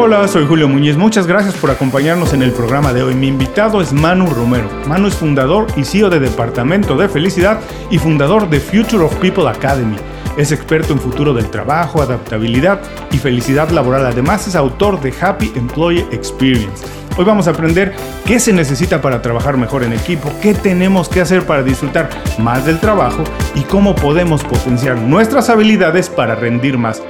[0.00, 0.96] Hola, soy Julio Muñiz.
[0.96, 3.16] Muchas gracias por acompañarnos en el programa de hoy.
[3.16, 4.68] Mi invitado es Manu Romero.
[4.86, 7.58] Manu es fundador y CEO de Departamento de Felicidad
[7.90, 9.96] y fundador de Future of People Academy.
[10.36, 12.80] Es experto en futuro del trabajo, adaptabilidad
[13.10, 14.06] y felicidad laboral.
[14.06, 16.86] Además es autor de Happy Employee Experience.
[17.16, 17.92] Hoy vamos a aprender
[18.24, 22.08] qué se necesita para trabajar mejor en equipo, qué tenemos que hacer para disfrutar
[22.38, 23.24] más del trabajo
[23.56, 27.02] y cómo podemos potenciar nuestras habilidades para rendir más.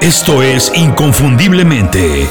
[0.00, 2.28] Esto es Inconfundiblemente.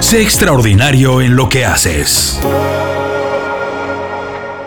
[0.00, 2.40] Sé extraordinario en lo que haces.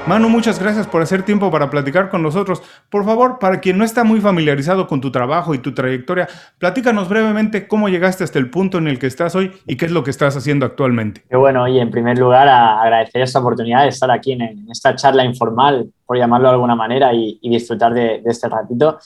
[0.08, 2.64] Manu, muchas gracias por hacer tiempo para platicar con nosotros.
[2.90, 7.08] Por favor, para quien no está muy familiarizado con tu trabajo y tu trayectoria, platícanos
[7.08, 10.04] brevemente cómo llegaste hasta el punto en el que estás hoy y qué es lo
[10.04, 11.24] que estás haciendo actualmente.
[11.30, 15.24] Qué bueno, y en primer lugar, agradecer esta oportunidad de estar aquí en, esta charla
[15.24, 18.98] informal, por llamarlo de alguna manera, y, disfrutar de, este ratito.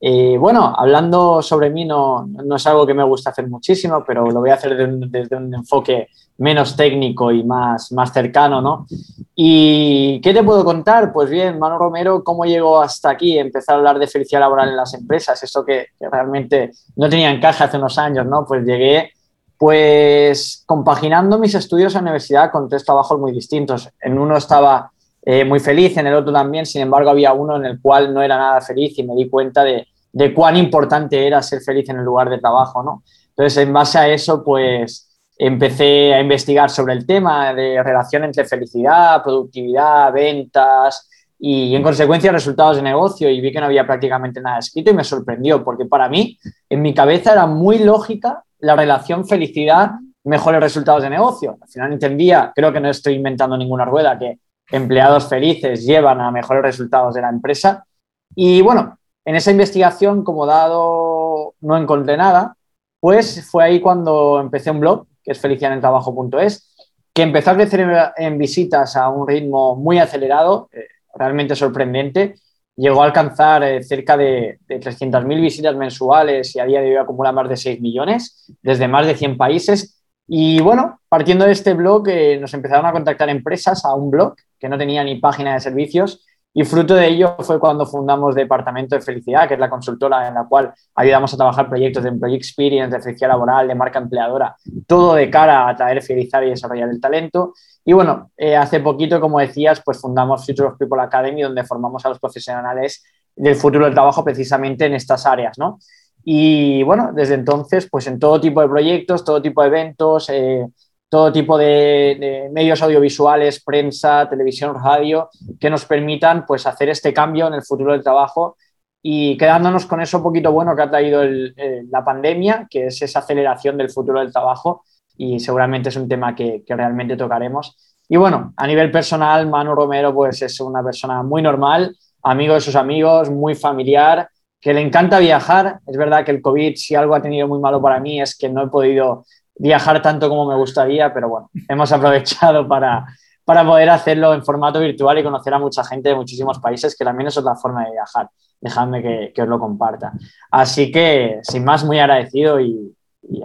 [0.00, 4.28] Eh, bueno, hablando sobre mí no, no, es algo que me gusta hacer muchísimo, pero
[4.28, 6.08] lo voy a hacer desde un enfoque
[6.40, 8.86] menos técnico y más, más cercano, ¿no?
[9.34, 11.12] ¿Y qué te puedo contar?
[11.12, 13.38] Pues bien, Manu Romero, ¿cómo llegó hasta aquí?
[13.38, 17.64] Empezar a hablar de felicidad laboral en las empresas, esto que, realmente no tenía encaje
[17.64, 18.46] hace unos años, ¿no?
[18.46, 19.12] Pues llegué,
[19.58, 23.90] pues, compaginando mis estudios en universidad con tres trabajos muy distintos.
[24.00, 24.90] En uno estaba
[25.22, 28.22] eh, muy feliz, en el otro también, sin embargo, había uno en el cual no
[28.22, 31.98] era nada feliz y me di cuenta de, de cuán importante era ser feliz en
[31.98, 33.02] el lugar de trabajo, ¿no?
[33.28, 35.09] Entonces, en base a eso, pues
[35.42, 42.30] empecé a investigar sobre el tema de relación entre felicidad, productividad, ventas y en consecuencia
[42.30, 45.86] resultados de negocio y vi que no había prácticamente nada escrito y me sorprendió porque
[45.86, 49.92] para mí en mi cabeza era muy lógica la relación felicidad
[50.24, 51.56] mejores resultados de negocio.
[51.58, 56.30] Al final entendía, creo que no estoy inventando ninguna rueda, que empleados felices llevan a
[56.30, 57.86] mejores resultados de la empresa.
[58.34, 62.56] Y bueno, en esa investigación, como dado no encontré nada,
[63.00, 66.74] pues fue ahí cuando empecé un blog que es felicianentrabajo.es,
[67.12, 72.34] que empezó a crecer en, visitas a un ritmo muy acelerado, eh, realmente sorprendente.
[72.76, 76.96] Llegó a alcanzar eh, cerca de, de 300.000 visitas mensuales y a día de hoy
[76.96, 80.00] acumula más de 6 millones desde más de 100 países.
[80.26, 84.34] Y bueno, partiendo de este blog, eh, nos empezaron a contactar empresas a un blog
[84.58, 88.96] que no tenía ni página de servicios y fruto de ello fue cuando fundamos Departamento
[88.96, 92.36] de Felicidad, que es la consultora en la cual ayudamos a trabajar proyectos de Employee
[92.36, 94.56] Experience, de felicidad laboral, de marca empleadora,
[94.86, 97.54] todo de cara a atraer, fidelizar y desarrollar el talento.
[97.84, 102.04] Y bueno, eh, hace poquito, como decías, pues fundamos Future of People Academy, donde formamos
[102.04, 103.04] a los profesionales
[103.36, 105.78] del futuro del trabajo precisamente en estas áreas, ¿no?
[106.24, 110.66] Y bueno, desde entonces, pues en todo tipo de proyectos, todo tipo de eventos, eh,
[111.10, 115.28] todo tipo de, medios audiovisuales, prensa, televisión, radio,
[115.58, 118.56] que nos permitan pues, hacer este cambio en el futuro del trabajo
[119.02, 123.76] y quedándonos con eso poquito bueno que ha traído la pandemia, que es esa aceleración
[123.76, 124.84] del futuro del trabajo
[125.16, 127.76] y seguramente es un tema que, que, realmente tocaremos.
[128.08, 132.60] Y bueno, a nivel personal, Manu Romero pues es una persona muy normal, amigo de
[132.60, 134.28] sus amigos, muy familiar,
[134.60, 135.80] que le encanta viajar.
[135.86, 138.48] Es verdad que el COVID, si algo ha tenido muy malo para mí, es que
[138.48, 139.24] no he podido
[139.60, 143.06] viajar tanto como me gustaría, pero bueno, hemos aprovechado para,
[143.44, 147.04] para poder hacerlo en formato virtual y conocer a mucha gente de muchísimos países, que
[147.04, 148.28] también es otra forma de viajar.
[148.60, 150.12] Dejadme que, que os lo comparta.
[150.50, 152.94] Así que, sin más, muy agradecido y,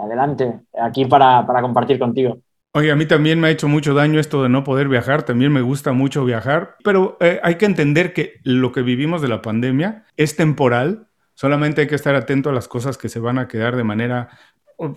[0.02, 2.38] adelante, aquí para, para compartir contigo.
[2.74, 5.54] Oye, a mí también me ha hecho mucho daño esto de no poder viajar, también
[5.54, 9.42] me gusta mucho viajar, pero eh, hay que entender que lo que vivimos de la
[9.42, 13.48] pandemia es temporal, solamente hay que estar atento a las cosas que se van a
[13.48, 14.30] quedar de manera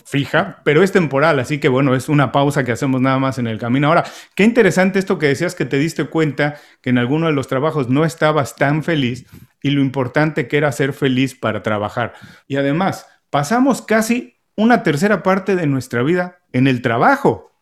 [0.05, 3.47] fija, pero es temporal, así que bueno, es una pausa que hacemos nada más en
[3.47, 3.89] el camino.
[3.89, 7.49] Ahora, qué interesante esto que decías que te diste cuenta que en alguno de los
[7.49, 9.27] trabajos no estabas tan feliz
[9.63, 12.15] y lo importante que era ser feliz para trabajar.
[12.47, 17.53] Y además, pasamos casi una tercera parte de nuestra vida en el trabajo.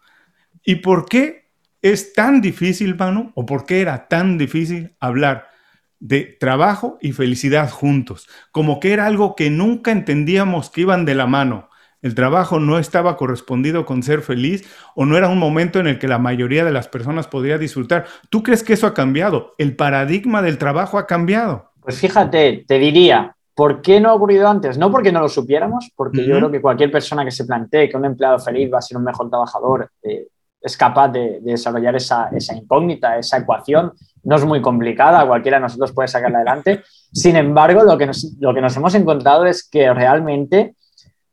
[0.64, 1.50] ¿Y por qué
[1.82, 5.48] es tan difícil, Manu, o por qué era tan difícil hablar
[6.00, 8.26] de trabajo y felicidad juntos?
[8.52, 11.68] Como que era algo que nunca entendíamos que iban de la mano
[12.02, 14.64] el trabajo no estaba correspondido con ser feliz
[14.94, 18.06] o no era un momento en el que la mayoría de las personas podría disfrutar.
[18.30, 19.54] ¿Tú crees que eso ha cambiado?
[19.58, 21.72] ¿El paradigma del trabajo ha cambiado?
[21.80, 24.76] Pues fíjate, te diría, ¿por qué no ha ocurrido antes?
[24.76, 27.96] No porque no lo supiéramos, porque yo creo que cualquier persona que se plantee que
[27.96, 30.28] un empleado feliz va a ser un mejor trabajador, eh,
[30.60, 33.92] es capaz de, desarrollar esa, incógnita, esa ecuación.
[34.24, 36.82] No es muy complicada, cualquiera de nosotros puede sacarla adelante.
[37.12, 38.10] Sin embargo, lo que
[38.40, 40.74] lo que nos hemos encontrado es que realmente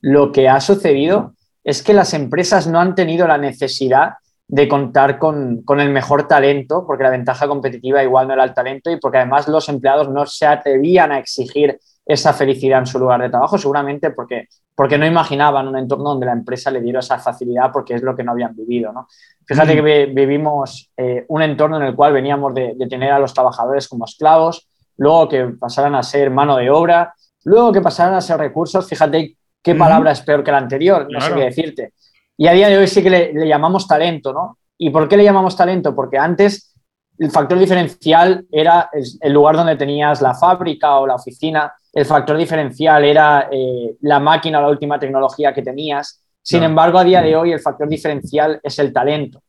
[0.04, 1.34] lo que ha sucedido
[1.64, 4.16] es que las empresas no han tenido la necesidad
[4.50, 8.54] de contar con, con, el mejor talento, porque la ventaja competitiva igual no era el
[8.54, 13.00] talento y porque además los empleados no se atrevían a exigir esa felicidad en su
[13.00, 17.00] lugar de trabajo, seguramente porque, porque no imaginaban un entorno donde la empresa le diera
[17.00, 18.92] esa facilidad porque es lo que no habían vivido.
[18.92, 19.08] ¿no?
[19.48, 19.86] Fíjate mm.
[19.86, 23.88] que vivimos eh, un entorno en el cual veníamos de, de, tener a los trabajadores
[23.88, 24.68] como esclavos,
[24.98, 27.14] luego que pasaran a ser mano de obra,
[27.46, 31.22] luego que pasaran a ser recursos, fíjate qué palabra es peor que la anterior, no
[31.22, 31.94] sé qué decirte.
[32.38, 34.58] Y a día de hoy sí que le, llamamos talento, ¿no?
[34.78, 35.96] ¿Y por qué le llamamos talento?
[35.96, 36.76] Porque antes
[37.18, 38.90] el factor diferencial era
[39.22, 44.20] el, lugar donde tenías la fábrica o la oficina, el factor diferencial era eh, la
[44.20, 46.22] máquina o la última tecnología que tenías.
[46.42, 49.42] Sin embargo, a día de hoy el factor diferencial es el talento.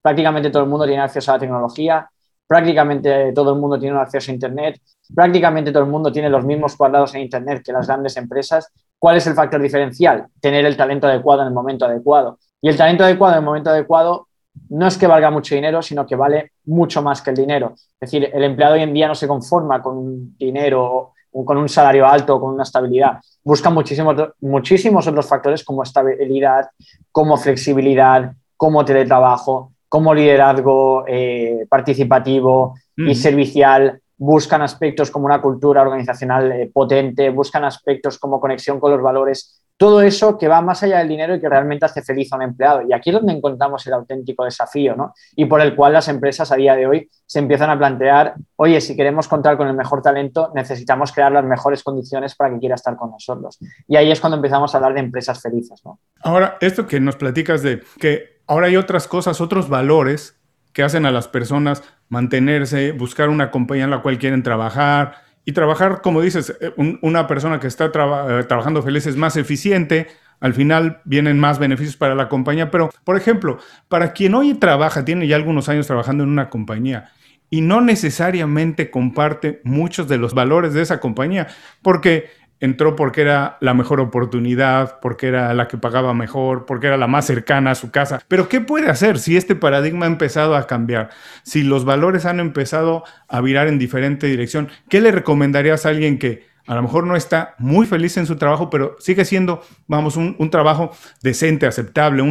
[0.00, 2.10] Prácticamente todo el mundo tiene acceso a la tecnología,
[2.46, 4.80] prácticamente todo el mundo tiene un acceso a Internet,
[5.14, 8.72] prácticamente todo el mundo tiene los mismos cuadrados en Internet que las grandes empresas.
[9.02, 10.28] ¿Cuál es el factor diferencial?
[10.40, 12.38] Tener el talento adecuado en el momento adecuado.
[12.60, 14.28] Y el talento adecuado en el momento adecuado
[14.68, 17.72] no es que valga mucho dinero, sino que vale mucho más que el dinero.
[17.74, 21.56] Es decir, el empleado hoy en día no se conforma con un dinero o con
[21.56, 23.18] un salario alto con una estabilidad.
[23.42, 26.68] Busca muchísimos, muchísimos otros factores como estabilidad,
[27.10, 35.82] como flexibilidad, como teletrabajo, como liderazgo eh, participativo y servicial, buscan aspectos como una cultura
[35.82, 40.82] organizacional eh, potente, buscan aspectos como conexión con los valores, todo eso que va más
[40.82, 42.82] allá del dinero y que realmente hace feliz a un empleado.
[42.88, 45.12] Y aquí es donde encontramos el auténtico desafío, ¿no?
[45.34, 48.80] Y por el cual las empresas a día de hoy se empiezan a plantear, oye,
[48.80, 52.76] si queremos contar con el mejor talento, necesitamos crear las mejores condiciones para que quiera
[52.76, 53.58] estar con nosotros.
[53.88, 55.98] Y ahí es cuando empezamos a hablar de empresas felices, ¿no?
[56.22, 60.38] Ahora, esto que nos platicas de que Ahora hay otras cosas, otros valores
[60.72, 65.52] que hacen a las personas mantenerse, buscar una compañía en la cual quieren trabajar y
[65.52, 66.72] trabajar, como dices, eh,
[67.02, 70.08] una persona que está eh, trabajando feliz es más eficiente,
[70.40, 73.58] al final vienen más beneficios para la compañía, pero por ejemplo,
[73.88, 77.10] para quien hoy trabaja, tiene ya algunos años trabajando en una compañía
[77.48, 81.48] y no necesariamente comparte muchos de los valores de esa compañía,
[81.82, 82.30] porque
[82.62, 87.08] entró porque era la mejor oportunidad, porque era la que pagaba mejor, porque era la
[87.08, 88.22] más cercana a su casa.
[88.28, 91.10] Pero ¿qué puede hacer si este paradigma ha empezado a cambiar?
[91.42, 96.20] Si los valores han empezado a virar en diferente dirección, ¿qué le recomendarías a alguien
[96.20, 100.16] que a lo mejor no está muy feliz en su trabajo, pero sigue siendo, vamos,
[100.16, 102.22] un, trabajo decente, aceptable,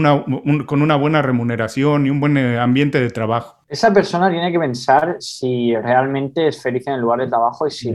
[0.65, 3.57] con una buena remuneración y un buen eh, ambiente de trabajo?
[3.67, 7.71] Esa persona tiene que pensar si realmente es feliz en el lugar de trabajo y
[7.71, 7.93] si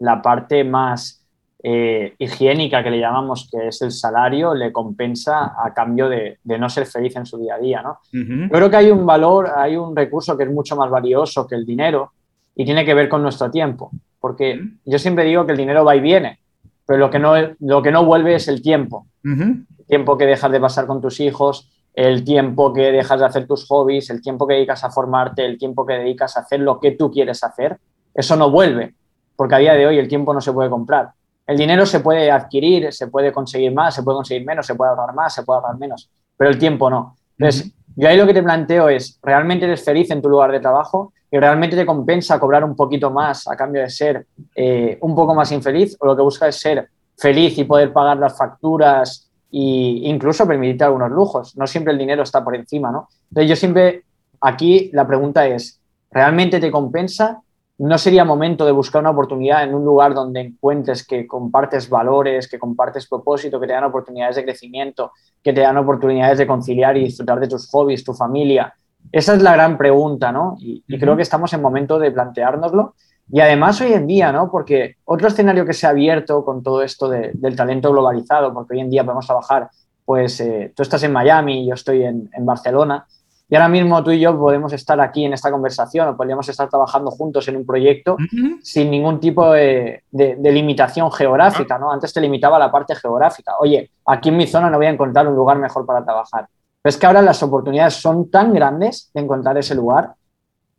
[0.00, 1.25] la parte más
[1.68, 6.68] eh, higiénica que le llamamos, que es el salario, le compensa a cambio de, no
[6.68, 7.82] ser feliz en su día a día.
[7.82, 7.98] ¿no?
[8.12, 11.56] Yo creo que hay un valor, hay un recurso que es mucho más valioso que
[11.56, 12.12] el dinero
[12.54, 13.90] y tiene que ver con nuestro tiempo.
[14.20, 16.38] Porque yo siempre digo que el dinero va y viene,
[16.86, 19.08] pero lo que no, lo que no vuelve es el tiempo.
[19.24, 23.48] El tiempo que dejas de pasar con tus hijos, el tiempo que dejas de hacer
[23.48, 26.78] tus hobbies, el tiempo que dedicas a formarte, el tiempo que dedicas a hacer lo
[26.78, 27.76] que tú quieres hacer,
[28.14, 28.94] eso no vuelve,
[29.34, 31.10] porque a día de hoy el tiempo no se puede comprar.
[31.46, 34.90] El dinero se puede adquirir, se puede conseguir más, se puede conseguir menos, se puede
[34.90, 37.16] ahorrar más, se puede ahorrar menos, pero el tiempo no.
[37.38, 40.60] Entonces, yo ahí lo que te planteo es, ¿realmente eres feliz en tu lugar de
[40.60, 41.12] trabajo?
[41.30, 45.34] ¿Y realmente te compensa cobrar un poquito más a cambio de ser eh, un poco
[45.34, 45.96] más infeliz?
[46.00, 49.58] ¿O lo que buscas es ser feliz y poder pagar las facturas e
[50.04, 51.56] incluso permitirte algunos lujos?
[51.56, 53.08] No siempre el dinero está por encima, ¿no?
[53.30, 54.04] Entonces, yo siempre,
[54.40, 57.40] aquí la pregunta es, ¿realmente te compensa
[57.78, 62.48] ¿No sería momento de buscar una oportunidad en un lugar donde encuentres que compartes valores,
[62.48, 66.96] que compartes propósito, que te dan oportunidades de crecimiento, que te dan oportunidades de conciliar
[66.96, 68.72] y disfrutar de tus hobbies, tu familia?
[69.12, 70.56] Esa es la gran pregunta, ¿no?
[70.58, 72.94] Y, creo que estamos en momento de planteárnoslo.
[73.30, 74.50] Y además hoy en día, ¿no?
[74.50, 78.80] Porque otro escenario que se ha abierto con todo esto del talento globalizado, porque hoy
[78.80, 79.68] en día podemos trabajar,
[80.04, 83.06] pues eh, tú estás en Miami, yo estoy en, en Barcelona,
[83.48, 86.68] y ahora mismo tú y yo podemos estar aquí en esta conversación o podríamos estar
[86.68, 88.16] trabajando juntos en un proyecto
[88.60, 91.92] sin ningún tipo de, limitación geográfica, ¿no?
[91.92, 93.52] Antes te limitaba la parte geográfica.
[93.60, 96.48] Oye, aquí en mi zona no voy a encontrar un lugar mejor para trabajar.
[96.82, 100.14] Pero es que ahora las oportunidades son tan grandes de encontrar ese lugar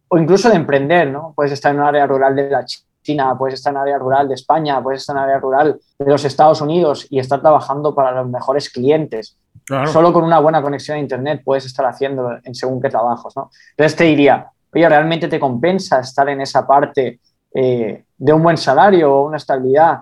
[0.10, 1.34] o incluso de emprender, ¿no?
[1.36, 2.66] Puedes estar en un área rural de la
[3.02, 5.80] China, puedes estar en un área rural de España, puedes estar en un área rural
[5.98, 10.62] de los Estados Unidos y estar trabajando para los mejores clientes Solo con una buena
[10.62, 13.36] conexión a Internet puedes estar haciendo en según qué trabajos.
[13.36, 13.52] ¿no?
[13.72, 17.20] Entonces te diría, oye, ¿realmente te compensa estar en esa parte
[17.54, 20.00] eh, de un buen salario o una estabilidad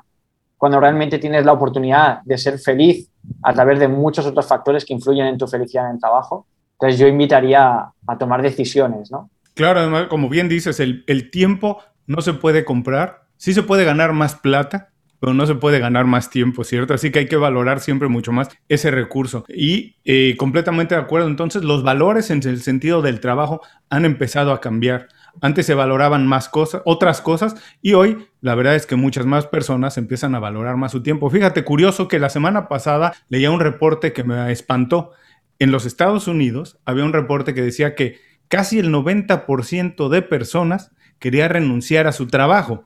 [0.57, 3.09] cuando realmente tienes la oportunidad de ser feliz
[3.41, 6.45] a través de muchos otros factores que influyen en tu felicidad en el trabajo?
[6.73, 9.29] Entonces yo invitaría a tomar decisiones, ¿no?
[9.55, 14.11] Claro, como bien dices, el, el tiempo no se puede comprar, sí se puede ganar
[14.13, 14.89] más plata,
[15.25, 16.93] pero no se puede ganar más tiempo, ¿cierto?
[16.93, 19.43] Así que hay que valorar siempre mucho más ese recurso.
[19.49, 24.51] Y eh, completamente de acuerdo, entonces los valores en el sentido del trabajo han empezado
[24.51, 25.07] a cambiar.
[25.41, 29.47] Antes se valoraban más cosas, otras cosas, y hoy la verdad es que muchas más
[29.47, 31.31] personas empiezan a valorar más su tiempo.
[31.31, 35.09] Fíjate, curioso que la semana pasada leía un reporte que me espantó.
[35.57, 40.91] En los Estados Unidos había un reporte que decía que casi el 90% de personas
[41.17, 42.85] quería renunciar a su trabajo.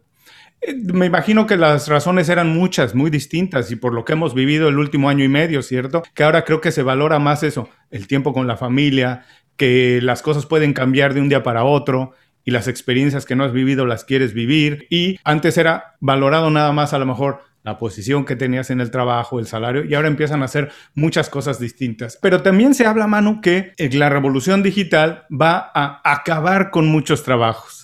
[0.62, 4.34] Eh, me imagino que las razones eran muchas, muy distintas, y por lo que hemos
[4.34, 6.04] vivido el último año y medio, ¿cierto?
[6.14, 9.26] Que ahora creo que se valora más eso, el tiempo con la familia,
[9.56, 12.14] que las cosas pueden cambiar de un día para otro
[12.46, 14.88] y las experiencias que no has vivido las quieres vivir.
[14.90, 18.90] Y antes era valorado nada más a lo mejor la posición que tenías en el
[18.90, 22.18] trabajo, el salario, y ahora empiezan a hacer muchas cosas distintas.
[22.22, 27.79] Pero también se habla, Manu, que la revolución digital va a acabar con muchos trabajos,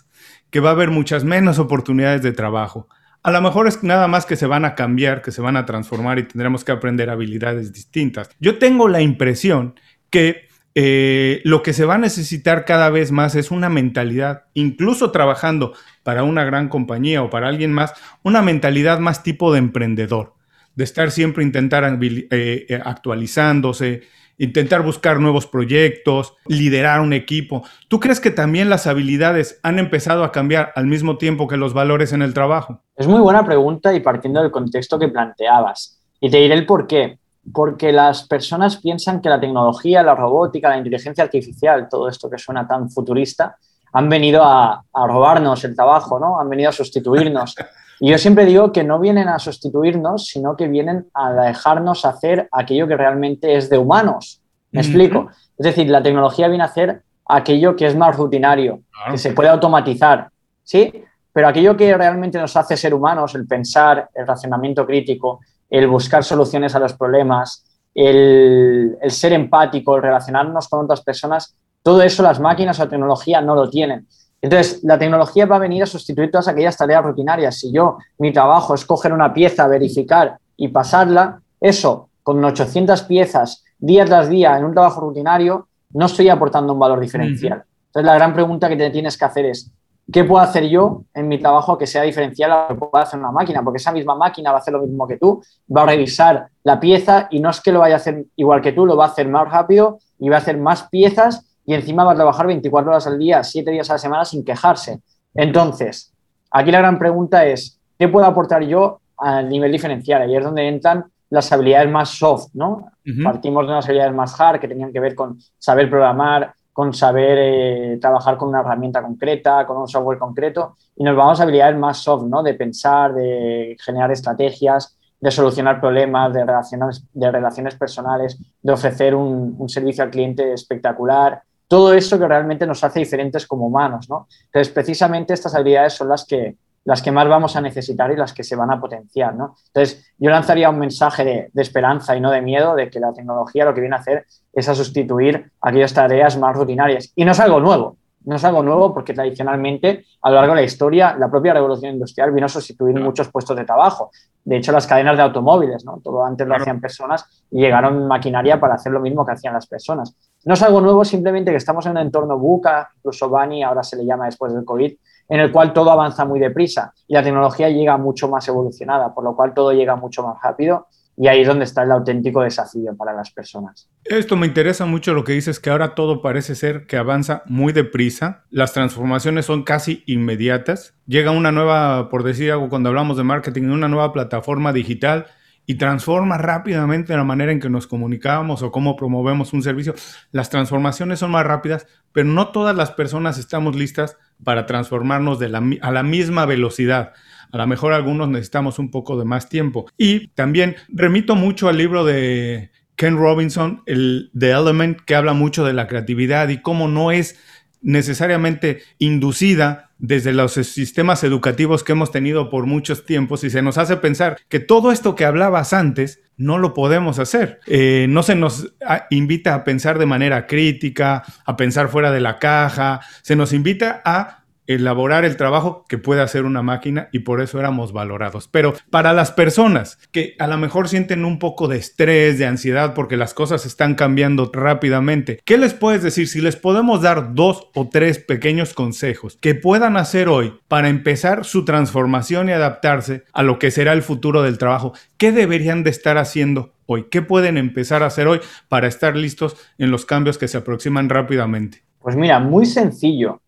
[0.55, 2.88] que va a haber muchas menos oportunidades de trabajo.
[3.24, 5.65] A lo mejor es nada más que se van a cambiar, que se van a
[5.65, 8.29] transformar y tendremos que aprender habilidades distintas.
[8.39, 9.77] Yo tengo la impresión
[10.09, 15.12] que eh, lo que se va a necesitar cada vez más es una mentalidad, incluso
[15.12, 17.93] trabajando para una gran compañía o para alguien más,
[18.24, 20.35] una mentalidad más tipo de emprendedor,
[20.75, 24.03] de estar siempre intentar eh, eh, actualizándose,
[24.38, 27.63] intentar buscar nuevos proyectos, liderar un equipo.
[27.88, 31.74] ¿Tú crees que también las habilidades han empezado a cambiar al mismo tiempo que los
[31.74, 32.82] valores en el trabajo?
[32.96, 36.00] Es muy buena pregunta y partiendo del contexto que planteabas.
[36.20, 37.18] Y te diré el por qué
[37.54, 42.38] porque las personas piensan que la tecnología, la robótica, la inteligencia artificial, todo esto que
[42.38, 43.58] suena tan futurista,
[43.94, 46.39] han venido a, robarnos el trabajo, ¿no?
[46.39, 47.56] Han venido a sustituirnos.
[48.00, 52.48] Y yo siempre digo que no vienen a sustituirnos, sino que vienen a dejarnos hacer
[52.52, 54.42] aquello que realmente es de humanos.
[54.72, 55.30] ¿Me explico?
[55.58, 59.50] Es decir, la tecnología viene a hacer aquello que es más rutinario, que se puede
[59.50, 60.30] automatizar,
[60.64, 61.04] ¿sí?
[61.32, 66.24] Pero aquello que realmente nos hace ser humanos, el pensar, el racionamiento crítico, el buscar
[66.24, 72.40] soluciones a los problemas, el, ser empático, el relacionarnos con otras personas, todo eso las
[72.40, 74.08] máquinas o la tecnología no lo tienen.
[74.42, 77.60] Entonces, la tecnología va a venir a sustituir todas aquellas tareas rutinarias.
[77.60, 83.63] Si yo, mi trabajo es coger una pieza, verificar y pasarla, eso, con 800 piezas,
[83.80, 87.63] día tras día, en un trabajo rutinario, no estoy aportando un valor diferencial.
[87.88, 89.72] Entonces, la gran pregunta que te tienes que hacer es,
[90.12, 93.20] ¿Qué puedo hacer yo en mi trabajo que sea diferencial a lo que pueda hacer
[93.20, 93.63] una máquina?
[93.63, 95.42] Porque esa misma máquina va a hacer lo mismo que tú,
[95.75, 98.72] va a revisar la pieza y no es que lo vaya a hacer igual que
[98.72, 102.03] tú, lo va a hacer más rápido y va a hacer más piezas y encima
[102.03, 105.01] va a trabajar 24 horas al día, 7 días a la semana sin quejarse.
[105.34, 106.13] Entonces,
[106.51, 110.22] aquí la gran pregunta es, ¿qué puedo aportar yo al nivel diferencial?
[110.22, 112.91] Ahí es donde entran las habilidades más soft, ¿no?
[113.24, 117.38] Partimos de unas habilidades más hard que tenían que ver con saber programar, con saber
[117.39, 121.77] eh, trabajar con una herramienta concreta, con un software concreto, y nos vamos a habilidades
[121.77, 122.43] más soft, ¿no?
[122.43, 129.15] De pensar, de generar estrategias, de solucionar problemas, de relaciones, de relaciones personales, de ofrecer
[129.15, 131.41] un, un, servicio al cliente espectacular.
[131.67, 134.27] Todo eso que realmente nos hace diferentes como humanos, ¿no?
[134.45, 138.31] Entonces, precisamente estas habilidades son las que, las que más vamos a necesitar y las
[138.31, 139.36] que se van a potenciar.
[139.36, 139.55] ¿no?
[139.67, 143.65] Entonces, yo lanzaría un mensaje de, esperanza y no de miedo de que la tecnología
[143.65, 147.12] lo que viene a hacer es a sustituir aquellas tareas más rutinarias.
[147.15, 150.62] Y no es algo nuevo, no es algo nuevo porque tradicionalmente a lo largo de
[150.62, 154.12] la historia la propia revolución industrial vino a sustituir muchos puestos de trabajo.
[154.43, 156.00] De hecho, las cadenas de automóviles, ¿no?
[156.03, 159.65] todo antes lo hacían personas y llegaron maquinaria para hacer lo mismo que hacían las
[159.65, 160.15] personas.
[160.46, 163.98] No es algo nuevo, simplemente que estamos en un entorno buca, incluso Bani ahora se
[163.98, 164.94] le llama después del COVID,
[165.28, 169.24] en el cual todo avanza muy deprisa y la tecnología llega mucho más evolucionada, por
[169.24, 170.86] lo cual todo llega mucho más rápido
[171.18, 173.90] y ahí es donde está el auténtico desafío para las personas.
[174.04, 177.74] Esto me interesa mucho lo que dices, que ahora todo parece ser que avanza muy
[177.74, 183.24] deprisa, las transformaciones son casi inmediatas, llega una nueva, por decir algo, cuando hablamos de
[183.24, 185.25] marketing, una nueva plataforma digital
[185.65, 189.95] y transforma rápidamente la manera en que nos comunicamos o cómo promovemos un servicio.
[190.31, 195.50] Las transformaciones son más rápidas, pero no todas las personas estamos listas para transformarnos de
[195.50, 197.13] la, a la misma velocidad.
[197.51, 199.86] A lo mejor algunos necesitamos un poco de más tiempo.
[199.98, 205.65] Y también remito mucho al libro de Ken Robinson, el The Element, que habla mucho
[205.65, 207.39] de la creatividad y cómo no es
[207.81, 213.78] necesariamente inducida desde los sistemas educativos que hemos tenido por muchos tiempos y se nos
[213.78, 217.60] hace pensar que todo esto que hablabas antes no lo podemos hacer.
[217.66, 222.20] Eh, no se nos ah, invita a pensar de manera crítica, a pensar fuera de
[222.20, 227.19] la caja, se nos invita a elaborar el trabajo que puede hacer una máquina y
[227.19, 228.48] por eso éramos valorados.
[228.48, 232.93] Pero para las personas que a lo mejor sienten un poco de estrés, de ansiedad,
[232.93, 237.69] porque las cosas están cambiando rápidamente, ¿qué les puedes decir si les podemos dar dos
[237.75, 243.43] o tres pequeños consejos que puedan hacer hoy para empezar su transformación y adaptarse a
[243.43, 244.93] lo que será el futuro del trabajo?
[245.17, 247.05] ¿Qué deberían de estar haciendo hoy?
[247.10, 251.10] ¿Qué pueden empezar a hacer hoy para estar listos en los cambios que se aproximan
[251.10, 251.84] rápidamente?
[252.00, 253.41] Pues mira, muy sencillo.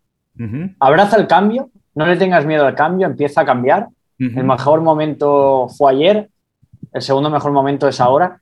[0.80, 3.88] Abraza el cambio, no le tengas miedo al cambio, empieza a cambiar.
[4.18, 6.28] El mejor momento fue ayer,
[6.92, 8.40] el segundo mejor momento es ahora,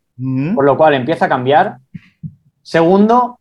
[0.55, 1.79] por lo cual empieza a cambiar.
[2.62, 3.38] Segundo,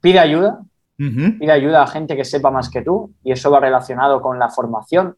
[0.00, 0.60] pide ayuda,
[0.96, 4.48] pide ayuda a gente que sepa más que tú y eso va relacionado con la
[4.48, 5.14] formación.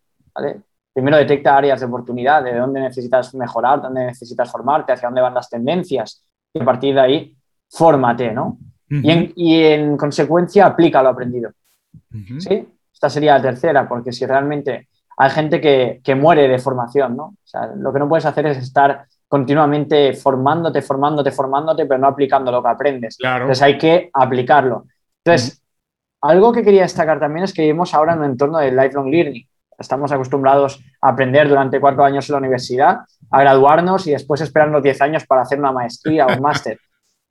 [0.92, 5.34] Primero detecta áreas de oportunidad, de dónde necesitas mejorar, dónde necesitas formarte, hacia dónde van
[5.34, 7.36] las tendencias y a partir de ahí,
[7.70, 8.58] fórmate, ¿no?
[8.90, 11.50] y, en, consecuencia aplica lo aprendido.
[12.38, 12.66] ¿Sí?
[12.92, 17.24] Esta sería la tercera, porque si realmente hay gente que, que, muere de formación, ¿no?
[17.24, 22.08] O sea, lo que no puedes hacer es estar continuamente formándote, formándote, formándote, pero no
[22.08, 23.16] aplicando lo que aprendes.
[23.16, 23.44] Claro.
[23.44, 24.86] Entonces hay que aplicarlo.
[25.24, 25.62] Entonces,
[26.22, 29.46] algo que quería destacar también es que vivimos ahora en un entorno de lifelong learning.
[29.78, 32.98] Estamos acostumbrados a aprender durante cuatro años en la universidad,
[33.30, 36.80] a graduarnos y después esperarnos diez años para hacer una maestría o un máster.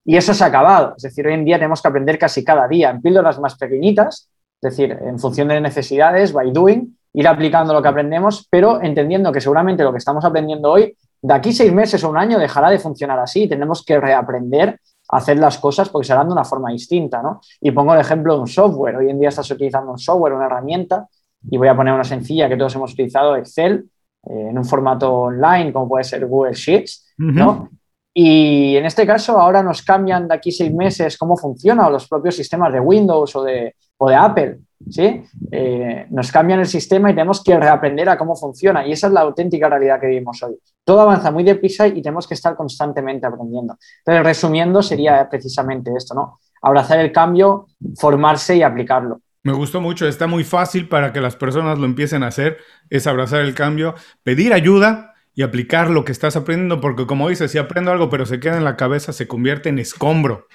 [0.06, 0.94] Y eso se ha acabado.
[0.96, 4.30] Es decir, hoy en día tenemos que aprender casi cada día en píldoras más pequeñitas,
[4.62, 9.32] es decir, en función de necesidades, by doing, ir aplicando lo que aprendemos, pero entendiendo
[9.32, 12.70] que seguramente lo que estamos aprendiendo hoy, de aquí seis meses o un año dejará
[12.70, 13.48] de funcionar así.
[13.48, 17.22] Tenemos que reaprender a hacer las cosas porque se harán de una forma distinta.
[17.22, 17.42] ¿no?
[17.62, 18.98] Y pongo el ejemplo de un software.
[18.98, 21.08] Hoy en día estás utilizando un software, una herramienta,
[21.50, 23.90] y voy a poner una sencilla que todos hemos utilizado, Excel,
[24.24, 27.70] eh, en un formato online, como puede ser Google Sheets, ¿no?
[28.14, 32.36] Y en este caso ahora nos cambian de aquí seis meses cómo funcionan los propios
[32.36, 34.60] sistemas de Windows o de, o de Apple.
[34.90, 35.24] ¿sí?
[35.52, 38.86] Eh, nos cambian el sistema y tenemos que reaprender a cómo funciona.
[38.86, 40.58] Y esa es la auténtica realidad que vivimos hoy.
[40.84, 43.78] Todo avanza muy deprisa y tenemos que estar constantemente aprendiendo.
[44.06, 46.40] Pero resumiendo sería precisamente esto, ¿no?
[46.62, 49.22] Abrazar el cambio, formarse y aplicarlo.
[49.44, 52.58] Me gustó mucho, está muy fácil para que las personas lo empiecen a hacer,
[52.90, 57.52] es abrazar el cambio, pedir ayuda, y aplicar lo que estás aprendiendo, porque como dices,
[57.52, 60.48] si aprendo algo pero se queda en la cabeza, se convierte en escombro.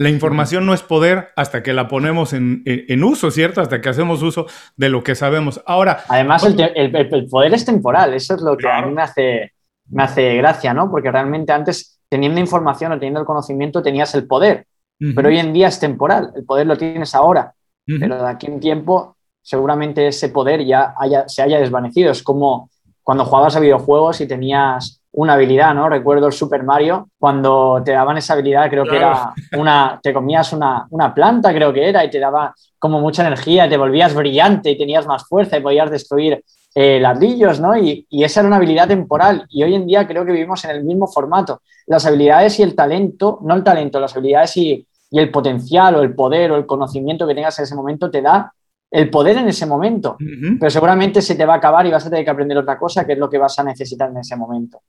[0.00, 3.60] La información no es poder hasta que la ponemos en, uso, ¿cierto?
[3.60, 5.62] Hasta que hacemos uso de lo que sabemos.
[5.66, 6.04] Ahora.
[6.08, 9.52] Además, el, poder es temporal, eso es lo que a mí me hace,
[9.90, 10.90] me hace gracia, ¿no?
[10.90, 14.66] Porque realmente antes, teniendo información o teniendo el conocimiento, tenías el poder,
[15.14, 17.52] pero hoy en día es temporal, el poder lo tienes ahora,
[17.84, 22.10] pero de aquí en tiempo, seguramente ese poder ya haya, se haya desvanecido.
[22.10, 22.70] Es como
[23.10, 25.88] cuando jugabas a videojuegos y tenías una habilidad, ¿no?
[25.88, 30.52] Recuerdo el Super Mario, cuando te daban esa habilidad, creo que era una, te comías
[30.52, 34.78] una, planta, creo que era, y te daba como mucha energía, te volvías brillante y
[34.78, 36.44] tenías más fuerza y podías destruir
[36.76, 37.76] eh, ladrillos, ¿no?
[37.76, 39.44] Y, esa era una habilidad temporal.
[39.48, 41.62] Y hoy en día creo que vivimos en el mismo formato.
[41.88, 46.02] Las habilidades y el talento, no el talento, las habilidades y, y el potencial o
[46.02, 48.52] el poder o el conocimiento que tengas en ese momento te da
[48.90, 50.16] el poder en ese momento,
[50.58, 53.06] pero seguramente se te va a acabar y vas a tener que aprender otra cosa,
[53.06, 54.82] que es lo que vas a necesitar en ese momento.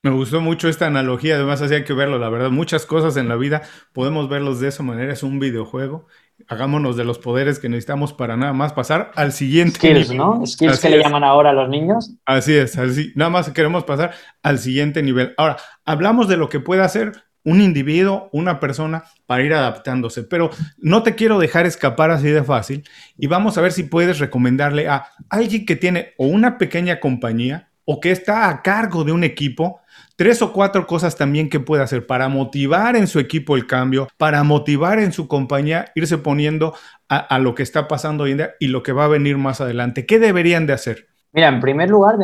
[0.00, 3.28] Me gustó mucho esta analogía, además así hay que verlo, la verdad, muchas cosas en
[3.28, 6.06] la vida podemos verlos de esa manera, es un videojuego,
[6.46, 10.46] hagámonos de los poderes que necesitamos para nada más pasar al siguiente Skills, ¿no?
[10.46, 12.14] Skills que le llaman ahora a los niños.
[12.26, 14.12] Así es, así, nada más queremos pasar
[14.44, 15.34] al siguiente nivel.
[15.36, 17.12] Ahora, hablamos de lo que puede hacer
[17.48, 20.22] un individuo, una persona, para ir adaptándose.
[20.22, 22.84] Pero no te quiero dejar escapar así de fácil
[23.16, 27.70] y vamos a ver si puedes recomendarle a alguien que tiene o una pequeña compañía
[27.84, 29.80] o que está a cargo de un equipo,
[30.14, 34.08] tres o cuatro cosas también que puede hacer para motivar en su equipo el cambio,
[34.18, 36.74] para motivar en su compañía, irse poniendo
[37.08, 39.62] a, lo que está pasando hoy en día y lo que va a venir más
[39.62, 40.04] adelante.
[40.04, 41.06] ¿Qué deberían de hacer?
[41.32, 42.16] Mira, en primer lugar,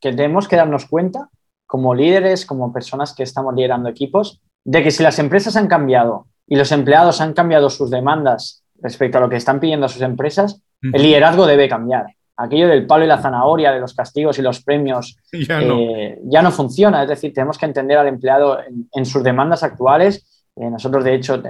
[0.00, 1.28] tenemos que darnos cuenta
[1.70, 6.26] como líderes, como personas que estamos liderando equipos, de que si las empresas han cambiado
[6.48, 10.02] y los empleados han cambiado sus demandas respecto a lo que están pidiendo a sus
[10.02, 12.06] empresas, el liderazgo debe cambiar.
[12.36, 16.18] Aquello del palo y la zanahoria, de los castigos y los premios, ya no, eh,
[16.24, 17.04] ya no funciona.
[17.04, 18.58] Es decir, tenemos que entender al empleado
[18.92, 20.42] en, sus demandas actuales.
[20.56, 21.40] Eh, nosotros, de hecho,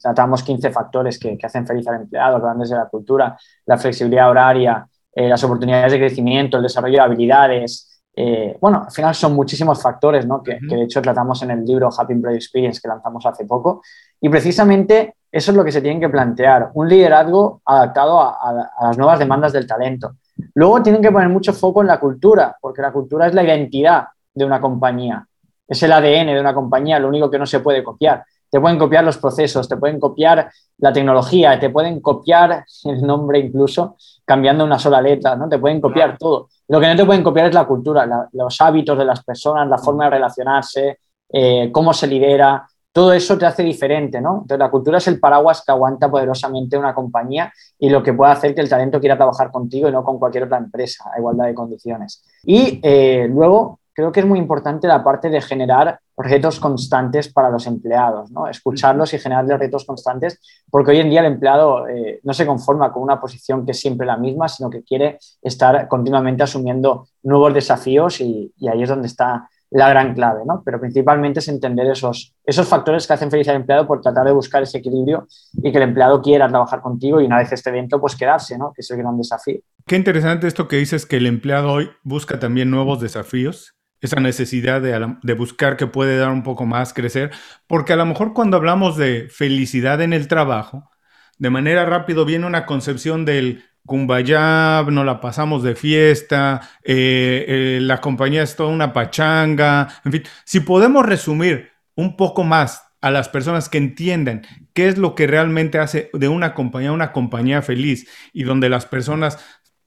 [0.00, 4.30] tratamos 15 factores que, hacen feliz al empleado, que van desde la cultura, la flexibilidad
[4.30, 9.34] horaria, eh, las oportunidades de crecimiento, el desarrollo de habilidades, eh, bueno, al final son
[9.34, 10.42] muchísimos factores ¿no?
[10.42, 13.82] que, de hecho tratamos en el libro Happy Employee Experience que lanzamos hace poco.
[14.20, 18.96] Y precisamente eso es lo que se tiene que plantear, un liderazgo adaptado a, las
[18.96, 20.14] nuevas demandas del talento.
[20.54, 24.04] Luego tienen que poner mucho foco en la cultura, porque la cultura es la identidad
[24.32, 25.26] de una compañía,
[25.66, 28.24] es el ADN de una compañía, lo único que no se puede copiar.
[28.48, 30.48] te pueden copiar los procesos, te pueden copiar
[30.78, 35.48] la tecnología, te pueden copiar el nombre incluso cambiando una sola letra, ¿no?
[35.48, 36.48] Te pueden copiar todo.
[36.68, 39.78] Lo que no te pueden copiar es la cultura, los hábitos de las personas, la
[39.78, 40.98] forma de relacionarse,
[41.30, 44.34] eh, cómo se lidera, todo eso te hace diferente, ¿no?
[44.34, 48.30] Entonces, la cultura es el paraguas que aguanta poderosamente una compañía y lo que puede
[48.30, 51.46] hacer que el talento quiera trabajar contigo y no con cualquier otra empresa a igualdad
[51.46, 52.22] de condiciones.
[52.44, 57.50] Y eh, luego, creo que es muy importante la parte de generar retos constantes para
[57.50, 58.46] los empleados, ¿no?
[58.46, 62.92] Escucharlos y generarles retos constantes, porque hoy en día el empleado eh, no se conforma
[62.92, 67.52] con una posición que es siempre la misma, sino que quiere estar continuamente asumiendo nuevos
[67.54, 70.62] desafíos y ahí es donde está la gran clave, ¿no?
[70.64, 74.32] Pero principalmente es entender esos, esos factores que hacen feliz al empleado por tratar de
[74.32, 78.00] buscar ese equilibrio y que el empleado quiera trabajar contigo y una vez esté dentro,
[78.00, 78.72] pues quedarse, ¿no?
[78.72, 79.58] Que es el gran desafío.
[79.84, 83.73] Qué interesante esto que dices, que el empleado hoy busca también nuevos desafíos,
[84.06, 87.30] esa necesidad de, buscar que puede dar un poco más, crecer,
[87.66, 90.90] porque a lo mejor cuando hablamos de felicidad en el trabajo,
[91.38, 97.78] de manera rápido viene una concepción del Kumbaya, nos la pasamos de fiesta, eh, eh,
[97.82, 103.10] la compañía es toda una pachanga, en fin, si podemos resumir un poco más a
[103.10, 107.60] las personas que entiendan qué es lo que realmente hace de una compañía una compañía
[107.60, 109.38] feliz y donde las personas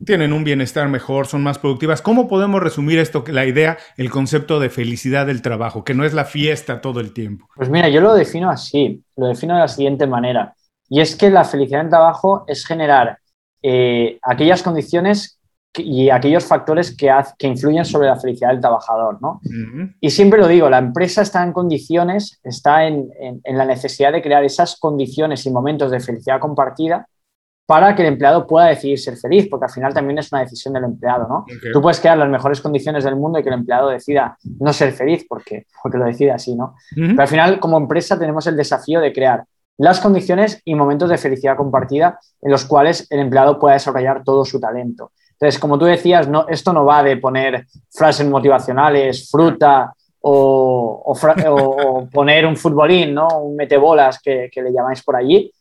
[0.04, 2.02] tienen un bienestar mejor, son más productivas.
[2.02, 6.14] ¿Cómo podemos resumir esto, la idea, el concepto de felicidad del trabajo, que no es
[6.14, 7.48] la fiesta todo el tiempo?
[7.56, 10.54] Pues mira, yo lo defino así, lo defino de la siguiente manera,
[10.90, 13.18] y es que la felicidad del trabajo es generar
[13.62, 15.40] eh, aquellas condiciones
[15.76, 19.22] y aquellos factores que, que, influyen sobre la felicidad del trabajador.
[19.22, 19.42] ¿no?
[20.00, 23.10] Y siempre lo digo, la empresa está en condiciones, está en,
[23.46, 27.08] la necesidad de crear esas condiciones y momentos de felicidad compartida
[27.68, 30.74] para que el empleado pueda decidir ser feliz, porque al final también es una decisión
[30.74, 31.28] del empleado.
[31.28, 31.46] ¿no?
[31.74, 34.94] Tú puedes crear las mejores condiciones del mundo y que el empleado decida no ser
[34.94, 36.56] feliz porque, porque lo decide así.
[36.56, 36.76] ¿no?
[36.96, 39.44] Pero al final, como empresa, tenemos el desafío de crear
[39.78, 44.46] las condiciones y momentos de felicidad compartida en los cuales el empleado pueda desarrollar todo
[44.46, 45.12] su talento.
[45.34, 51.14] Entonces, como tú decías, no, esto no va de poner frases motivacionales, fruta o,
[52.14, 53.28] poner un futbolín, ¿no?
[53.42, 55.52] un metebolas que, que le llamáis por allí.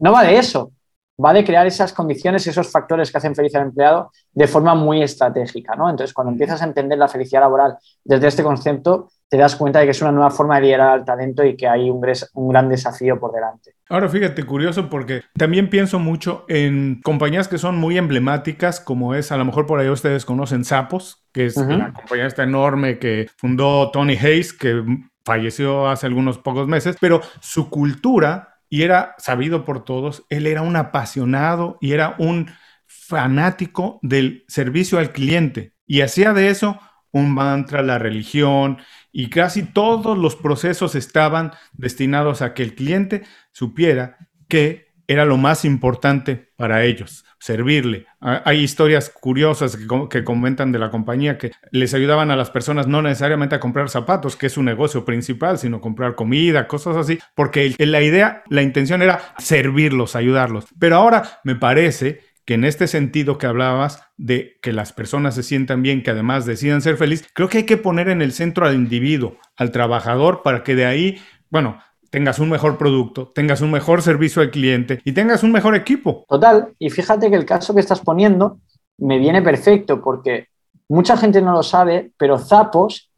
[0.00, 0.72] No va de eso.
[1.22, 5.02] Va de crear esas condiciones, esos factores que hacen feliz al empleado de forma muy
[5.02, 5.74] estratégica.
[5.76, 5.90] ¿no?
[5.90, 9.86] Entonces, cuando empiezas a entender la felicidad laboral desde este concepto, te das cuenta de
[9.86, 12.68] que es una nueva forma de liderar al talento y que hay un, un, gran
[12.68, 13.74] desafío por delante.
[13.88, 19.32] Ahora fíjate, curioso porque también pienso mucho en compañías que son muy emblemáticas, como es,
[19.32, 23.26] a lo mejor por ahí ustedes conocen Sapos, que es una compañía esta enorme que
[23.38, 24.84] fundó Tony Hayes, que
[25.24, 30.62] falleció hace algunos pocos meses, pero su cultura, y era sabido por todos, él era
[30.62, 32.50] un apasionado y era un
[32.86, 35.74] fanático del servicio al cliente.
[35.86, 36.80] Y hacía de eso
[37.10, 38.78] un mantra, la religión,
[39.12, 44.16] y casi todos los procesos estaban destinados a que el cliente supiera
[44.48, 48.06] que era lo más importante para ellos, servirle.
[48.20, 49.76] Hay historias curiosas
[50.10, 53.88] que, comentan de la compañía que les ayudaban a las personas no necesariamente a comprar
[53.88, 58.62] zapatos, que es su negocio principal, sino comprar comida, cosas así, porque la idea, la
[58.62, 60.66] intención era servirlos, ayudarlos.
[60.78, 65.42] Pero ahora me parece que en este sentido que hablabas de que las personas se
[65.42, 68.66] sientan bien, que además decidan ser felices, creo que hay que poner en el centro
[68.66, 71.78] al individuo, al trabajador, para que de ahí, bueno,
[72.12, 76.26] tengas un mejor producto, tengas un mejor servicio al cliente y tengas un mejor equipo.
[76.28, 78.58] Total, y fíjate que el caso que estás poniendo
[78.98, 80.48] me viene perfecto porque
[80.88, 83.10] mucha gente no lo sabe, pero Zapos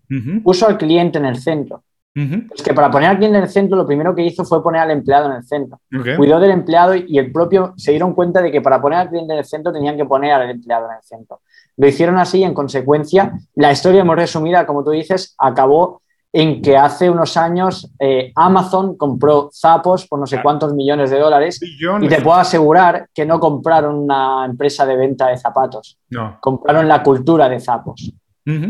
[0.44, 1.83] puso al cliente en el centro.
[2.14, 4.83] Es que para poner al cliente en el centro, lo primero que hizo fue poner
[4.83, 5.80] al empleado en el centro.
[6.16, 9.33] Cuidó del empleado y el propio se dieron cuenta de que para poner al cliente
[9.33, 11.40] en el centro tenían que poner al empleado en el centro.
[11.76, 16.02] Lo hicieron así y en consecuencia la historia muy resumida, como tú dices, acabó
[16.37, 21.20] en que hace unos años eh, Amazon compró Zapos por no sé cuántos millones de
[21.20, 26.38] dólares y te puedo asegurar que no compraron una empresa de venta de zapatos, no.
[26.40, 28.12] compraron la cultura de Zapos,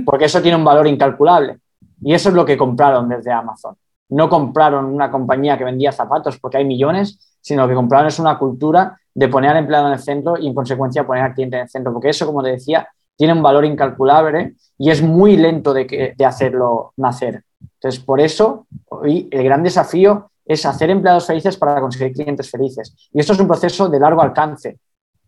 [0.04, 1.58] porque eso tiene un valor incalculable.
[2.02, 3.76] Y eso es lo que compraron desde Amazon.
[4.10, 8.18] No compraron una compañía que vendía zapatos porque hay millones, sino lo que compraron es
[8.18, 11.56] una cultura de poner al empleado en el centro y en consecuencia poner al cliente
[11.56, 15.38] en el centro, porque eso, como te decía, tiene un valor incalculable y es muy
[15.38, 17.42] lento de, de hacerlo nacer.
[17.74, 22.94] Entonces, por eso, hoy el gran desafío es hacer empleados felices para conseguir clientes felices.
[23.12, 24.78] Y esto es un proceso de largo alcance,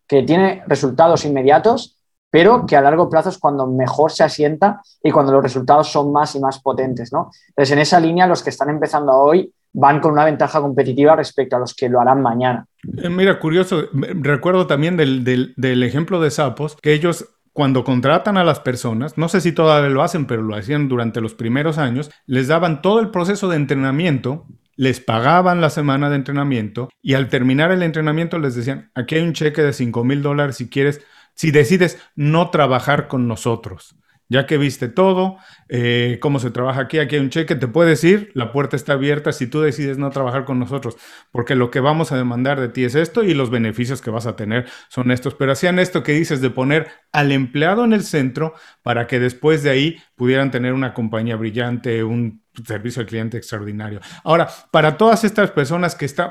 [0.06, 1.96] que tiene resultados inmediatos,
[2.30, 6.12] pero que a largo plazo es cuando mejor se asienta y cuando los resultados son
[6.12, 7.12] más y más potentes.
[7.12, 7.30] ¿no?
[7.48, 11.56] Entonces, en esa línea, los que están empezando hoy van con una ventaja competitiva respecto
[11.56, 12.66] a los que lo harán mañana.
[12.96, 18.60] Eh, mira, curioso, recuerdo también del, ejemplo de Sapos, que ellos cuando contratan a las
[18.60, 22.48] personas, no sé si todavía lo hacen, pero lo hacían durante los primeros años, les
[22.48, 27.72] daban todo el proceso de entrenamiento les pagaban la semana de entrenamiento y al terminar
[27.72, 31.00] el entrenamiento les decían, aquí hay un cheque de 5 mil dólares si quieres,
[31.34, 33.96] si decides no trabajar con nosotros.
[34.28, 38.02] Ya que viste todo, eh, cómo se trabaja aquí, aquí hay un cheque, te puedes
[38.02, 40.96] ir, la puerta está abierta si tú decides no trabajar con nosotros,
[41.30, 44.26] porque lo que vamos a demandar de ti es esto y los beneficios que vas
[44.26, 45.34] a tener son estos.
[45.34, 49.62] Pero hacían esto que dices de poner al empleado en el centro para que después
[49.62, 54.00] de ahí pudieran tener una compañía brillante, un servicio al cliente extraordinario.
[54.24, 56.30] Ahora, para todas estas personas que están,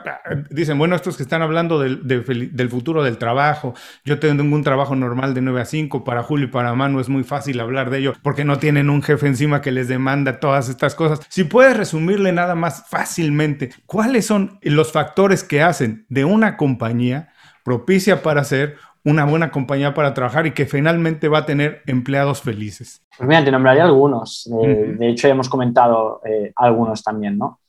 [0.49, 5.33] dicen, bueno, estos que están hablando del, futuro del trabajo, yo tengo un trabajo normal
[5.33, 8.13] de 9 a 5, para Julio y para Manu es muy fácil hablar de ello
[8.21, 11.19] porque no tienen un jefe encima que les demanda todas estas cosas.
[11.29, 17.29] Si puedes resumirle nada más fácilmente, ¿cuáles son los factores que hacen de una compañía
[17.63, 22.41] propicia para ser una buena compañía para trabajar y que finalmente va a tener empleados
[22.41, 23.01] felices?
[23.15, 24.49] Pues mira, te nombraría algunos.
[24.63, 27.59] Eh, de hecho, hemos comentado eh, algunos también, ¿no?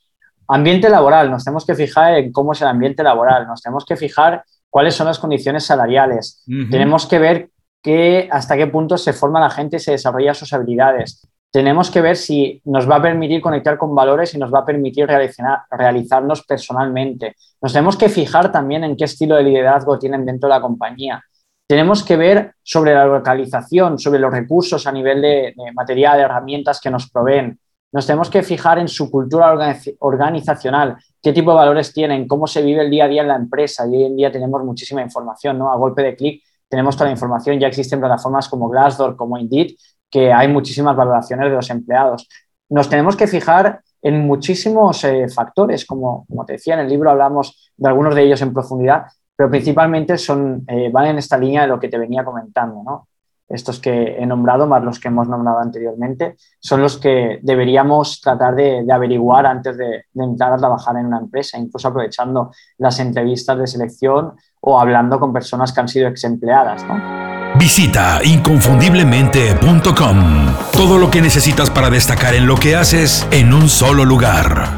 [0.48, 1.30] Ambiente laboral.
[1.30, 3.46] Nos tenemos que fijar en cómo es el ambiente laboral.
[3.46, 6.42] Nos tenemos que fijar cuáles son las condiciones salariales.
[6.70, 7.50] Tenemos que ver
[7.82, 11.28] que, hasta qué punto se forma la gente y se desarrolla sus habilidades.
[11.56, 14.66] Tenemos que ver si nos va a permitir conectar con valores y nos va a
[14.66, 15.08] permitir
[15.70, 17.34] realizarnos personalmente.
[17.62, 21.24] Nos tenemos que fijar también en qué estilo de liderazgo tienen dentro de la compañía.
[21.66, 26.78] Tenemos que ver sobre la localización, sobre los recursos a nivel de, material, de herramientas
[26.78, 27.58] que nos proveen.
[27.90, 29.50] Nos tenemos que fijar en su cultura
[30.00, 33.36] organizacional, qué tipo de valores tienen, cómo se vive el día a día en la
[33.36, 33.86] empresa.
[33.86, 35.72] Y hoy en día tenemos muchísima información, ¿no?
[35.72, 37.58] A golpe de clic tenemos toda la información.
[37.58, 39.74] Ya existen plataformas como Glassdoor, como Indeed,
[40.10, 42.28] que hay muchísimas valoraciones de los empleados.
[42.68, 47.10] Nos tenemos que fijar en muchísimos eh, factores, como, como te decía, en el libro
[47.10, 51.62] hablamos de algunos de ellos en profundidad, pero principalmente son, eh, van en esta línea
[51.62, 53.08] de lo que te venía comentando, ¿no?
[53.48, 58.56] Estos que he nombrado, más los que hemos nombrado anteriormente, son los que deberíamos tratar
[58.56, 63.56] de, averiguar antes de, de, entrar a trabajar en una empresa, incluso aprovechando las entrevistas
[63.58, 67.35] de selección o hablando con personas que han sido ex empleadas, ¿no?
[67.58, 70.54] Visita inconfundiblemente.com.
[70.72, 74.68] Todo lo que necesitas para destacar en lo que haces en un solo lugar.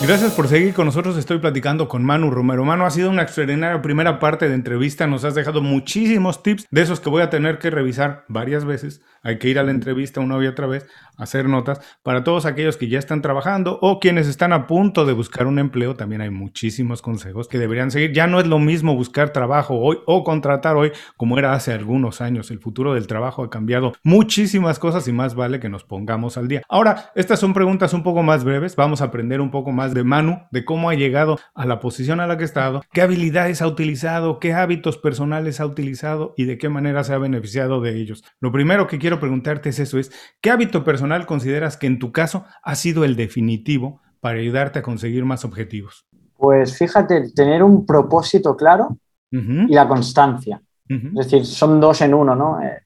[0.00, 1.16] Gracias por seguir con nosotros.
[1.16, 2.64] Estoy platicando con Manu Romero.
[2.64, 5.08] Manu, ha sido una extraordinaria primera parte de entrevista.
[5.08, 9.00] Nos has dejado muchísimos tips de esos que voy a tener que revisar varias veces.
[9.22, 10.86] Hay que ir a la entrevista una y otra vez,
[11.18, 11.80] hacer notas.
[12.02, 15.58] Para todos aquellos que ya están trabajando o quienes están a punto de buscar un
[15.58, 18.12] empleo, también hay muchísimos consejos que deberían seguir.
[18.12, 22.20] Ya no es lo mismo buscar trabajo hoy o contratar hoy como era hace algunos
[22.20, 22.50] años.
[22.50, 26.48] El futuro del trabajo ha cambiado muchísimas cosas y más vale que nos pongamos al
[26.48, 26.62] día.
[26.68, 28.76] Ahora, estas son preguntas un poco más breves.
[28.76, 32.20] Vamos a aprender un poco más de Manu, de cómo ha llegado a la posición
[32.20, 36.44] a la que ha estado, qué habilidades ha utilizado, qué hábitos personales ha utilizado y
[36.44, 38.22] de qué manera se ha beneficiado de ellos.
[38.40, 42.12] Lo primero que quiero preguntarte es eso, es ¿qué hábito personal consideras que en tu
[42.12, 46.06] caso ha sido el definitivo para ayudarte a conseguir más objetivos?
[46.36, 48.96] Pues fíjate, tener un propósito claro
[49.30, 50.62] y la constancia.
[50.88, 52.62] Es decir, son dos en uno, ¿no?
[52.62, 52.82] Eh,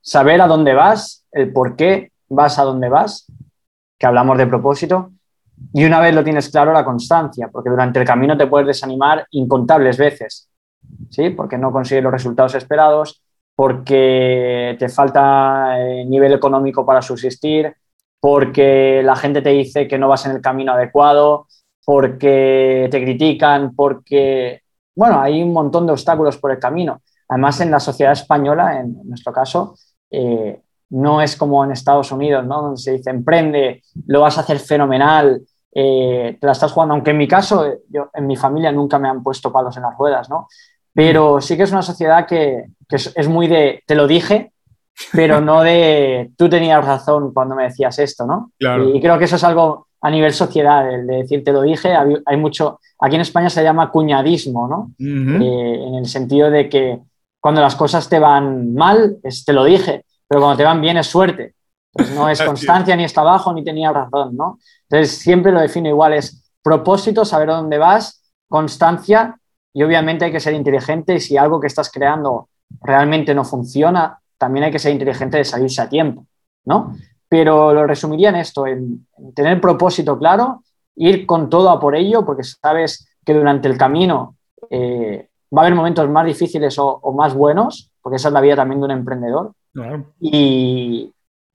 [0.00, 3.26] saber a dónde vas, el por qué vas a dónde vas,
[3.98, 5.12] que hablamos de propósito,
[5.72, 9.26] y una vez lo tienes claro, la constancia, porque durante el camino te puedes desanimar
[9.30, 10.48] incontables veces,
[11.10, 11.30] ¿sí?
[11.30, 13.22] Porque no consigues los resultados esperados,
[13.58, 17.74] porque te falta eh, nivel económico para subsistir,
[18.20, 21.48] porque la gente te dice que no vas en el camino adecuado,
[21.84, 24.62] porque te critican, porque,
[24.94, 27.02] bueno, hay un montón de obstáculos por el camino.
[27.28, 29.74] Además, en la sociedad española, en nuestro caso,
[30.08, 32.62] eh, no es como en Estados Unidos, ¿no?
[32.62, 35.42] Donde se dice, emprende, lo vas a hacer fenomenal,
[35.74, 36.94] eh, te la estás jugando.
[36.94, 39.98] Aunque en mi caso, yo, en mi familia nunca me han puesto palos en las
[39.98, 40.46] ruedas, ¿no?
[40.94, 44.52] Pero sí que es una sociedad que, es, muy de, te lo dije,
[45.12, 48.52] pero no de, tú tenías razón cuando me decías esto, ¿no?
[48.58, 51.94] Y, creo que eso es algo a nivel sociedad, el de decir, te lo dije,
[51.94, 54.92] hay, mucho, aquí en España se llama cuñadismo, ¿no?
[54.98, 57.00] Eh, en el sentido de que
[57.40, 60.96] cuando las cosas te van mal, es, te lo dije, pero cuando te van bien
[60.96, 61.54] es suerte.
[61.92, 64.58] Pues no es constancia, ni está abajo, ni tenía razón, ¿no?
[64.88, 69.38] Entonces siempre lo defino igual, es propósito, saber a dónde vas, constancia
[69.72, 72.48] y obviamente hay que ser inteligente y si algo que estás creando
[72.80, 76.26] realmente no funciona, también hay que ser inteligente de salirse a tiempo,
[76.64, 76.94] ¿no?
[77.28, 80.62] Pero lo resumiría en esto, en, tener propósito claro,
[80.96, 84.36] ir con todo a por ello, porque sabes que durante el camino
[84.70, 88.40] eh, va a haber momentos más difíciles o, o, más buenos, porque esa es la
[88.40, 89.52] vida también de un emprendedor,
[90.20, 91.14] y,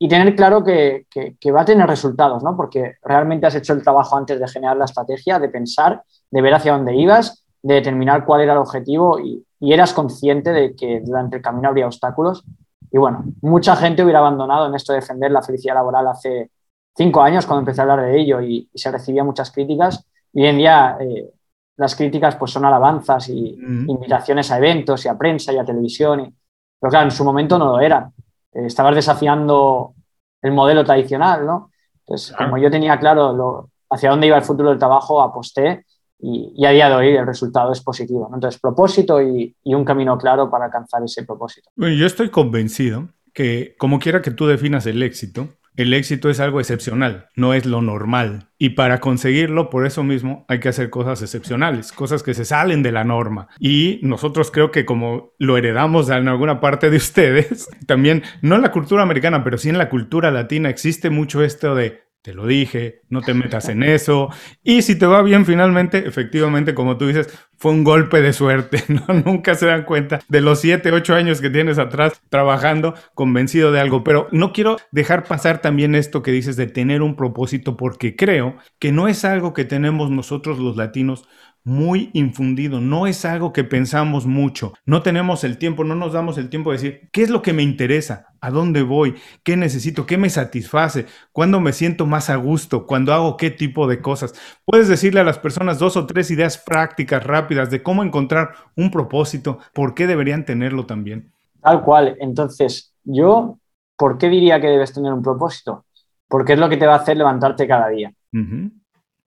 [0.10, 1.06] tener claro que,
[1.52, 2.56] va a tener resultados, ¿no?
[2.56, 6.54] Porque realmente has hecho el trabajo antes de generar la estrategia, de pensar, de ver
[6.54, 11.38] hacia dónde ibas, de determinar cuál era el objetivo y, eras consciente de que durante
[11.38, 12.44] el camino habría obstáculos.
[12.92, 16.52] Y bueno, mucha gente hubiera abandonado en esto de defender la felicidad laboral hace
[16.96, 20.06] cinco años cuando empecé a hablar de ello y, se recibía muchas críticas.
[20.34, 21.32] Y hoy en día eh,
[21.78, 26.20] las críticas pues son alabanzas y invitaciones a eventos y a prensa y a televisión.
[26.22, 26.34] Y,
[26.80, 28.12] pero claro, en su momento no lo eran.
[28.52, 29.94] Eh, estabas desafiando
[30.42, 31.72] el modelo tradicional, ¿no?
[32.00, 35.86] Entonces, como yo tenía claro lo, hacia dónde iba el futuro del trabajo, aposté
[36.24, 38.32] y, a día de hoy el resultado es positivo.
[38.34, 41.70] Entonces, propósito y, y, un camino claro para alcanzar ese propósito.
[41.76, 46.60] Yo estoy convencido que como quiera que tú definas el éxito, el éxito es algo
[46.60, 48.48] excepcional, no es lo normal.
[48.60, 52.84] Y para conseguirlo, por eso mismo, hay que hacer cosas excepcionales, cosas que se salen
[52.84, 53.48] de la norma.
[53.60, 58.62] Y nosotros creo que como lo heredamos en alguna parte de ustedes, también, no en
[58.62, 62.48] la cultura americana, pero sí en la cultura latina, existe mucho esto de te lo
[62.48, 64.30] dije, no te metas en eso.
[64.64, 68.82] Y si te va bien finalmente, efectivamente, como tú dices, fue un golpe de suerte.
[69.26, 73.82] Nunca se dan cuenta de los 7, 8 años que tienes atrás trabajando convencido de
[73.82, 74.06] algo.
[74.06, 78.56] Pero no quiero dejar pasar también esto que dices de tener un propósito, porque creo
[78.80, 81.28] que no es algo que tenemos nosotros los latinos
[81.64, 86.38] muy infundido, no es algo que pensamos mucho, no tenemos el tiempo, no nos damos
[86.38, 88.28] el tiempo de decir, ¿qué es lo que me interesa?
[88.42, 89.16] ¿A dónde voy?
[89.44, 90.06] ¿Qué necesito?
[90.06, 91.06] ¿Qué me satisface?
[91.32, 92.86] ¿Cuándo me siento más a gusto?
[92.86, 94.34] ¿Cuándo hago qué tipo de cosas?
[94.66, 98.92] Puedes decirle a las personas dos o tres ideas prácticas, rápidas, de cómo encontrar un
[98.92, 101.32] propósito, por qué deberían tenerlo también.
[101.62, 102.18] Tal cual.
[102.20, 103.58] Entonces, yo,
[103.96, 105.86] ¿por qué diría que debes tener un propósito?
[106.28, 108.14] Porque es lo que te va a hacer levantarte cada día.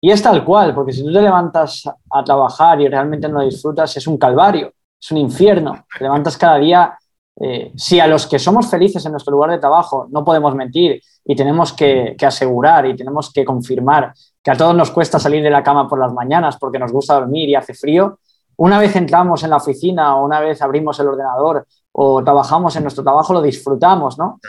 [0.05, 3.45] Y es tal cual, porque si tú te levantas a trabajar y realmente no lo
[3.45, 5.85] disfrutas, es un calvario, es un infierno.
[5.97, 6.97] Te levantas cada día.
[7.39, 11.01] Eh, si a los que somos felices en nuestro lugar de trabajo no podemos mentir
[11.23, 14.13] y tenemos que, asegurar y tenemos que confirmar
[14.43, 17.13] que a todos nos cuesta salir de la cama por las mañanas porque nos gusta
[17.13, 18.19] dormir y hace frío,
[18.57, 22.83] una vez entramos en la oficina o una vez abrimos el ordenador o trabajamos en
[22.83, 24.41] nuestro trabajo, lo disfrutamos, ¿no?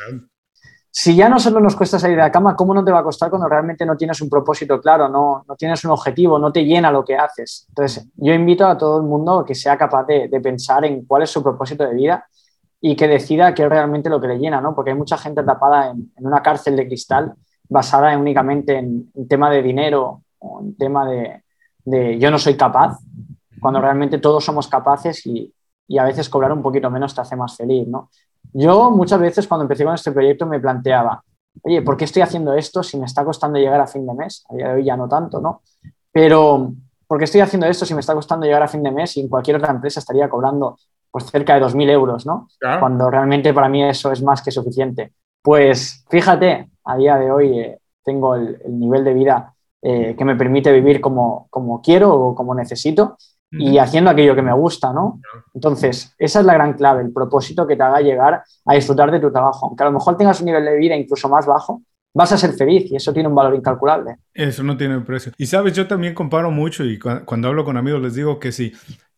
[0.97, 3.03] Si ya no solo nos cuesta salir de la cama, ¿cómo no te va a
[3.03, 6.65] costar cuando realmente no tienes un propósito claro, no, no tienes un objetivo, no te
[6.65, 7.67] llena lo que haces?
[7.69, 11.31] Entonces, yo invito a todo el mundo que sea capaz de, pensar en cuál es
[11.31, 12.29] su propósito de vida
[12.81, 14.73] y que decida qué es realmente lo que le llena, ¿no?
[14.73, 17.35] Porque hay mucha gente tapada en, una cárcel de cristal
[17.69, 21.43] basada únicamente en, en, tema de dinero o en tema de,
[21.87, 23.01] de, yo no soy capaz,
[23.61, 25.54] cuando realmente todos somos capaces y,
[25.87, 28.11] y a veces cobrar un poquito menos te hace más feliz, ¿no?
[28.53, 31.23] Yo muchas veces cuando empecé con este proyecto me planteaba,
[31.63, 34.45] oye, ¿por qué estoy haciendo esto si me está costando llegar a fin de mes?
[34.49, 35.63] A día de hoy ya no tanto, ¿no?
[36.13, 36.73] Pero,
[37.07, 39.21] ¿por qué estoy haciendo esto si me está costando llegar a fin de mes y
[39.21, 40.77] en cualquier otra empresa estaría cobrando
[41.11, 42.49] pues cerca de 2.000 euros, ¿no?
[42.81, 45.13] Cuando realmente para mí eso es más que suficiente.
[45.43, 50.37] Pues fíjate, a día de hoy eh, tengo el, nivel de vida eh, que me
[50.37, 53.17] permite vivir como, como quiero o como necesito
[53.59, 55.21] y haciendo aquello que me gusta, ¿no?
[55.55, 59.21] Entonces, esa es la gran clave, el propósito que te haga llegar a disfrutar de
[59.21, 59.67] tu trabajo.
[59.67, 61.83] Aunque a lo mejor tengas un nivel de vida incluso más bajo,
[62.15, 64.17] vas a ser feliz y eso tiene un valor incalculable.
[64.33, 65.33] Eso no tiene precio.
[65.37, 68.73] Y sabes, yo también comparo mucho y cuando hablo con amigos les digo que si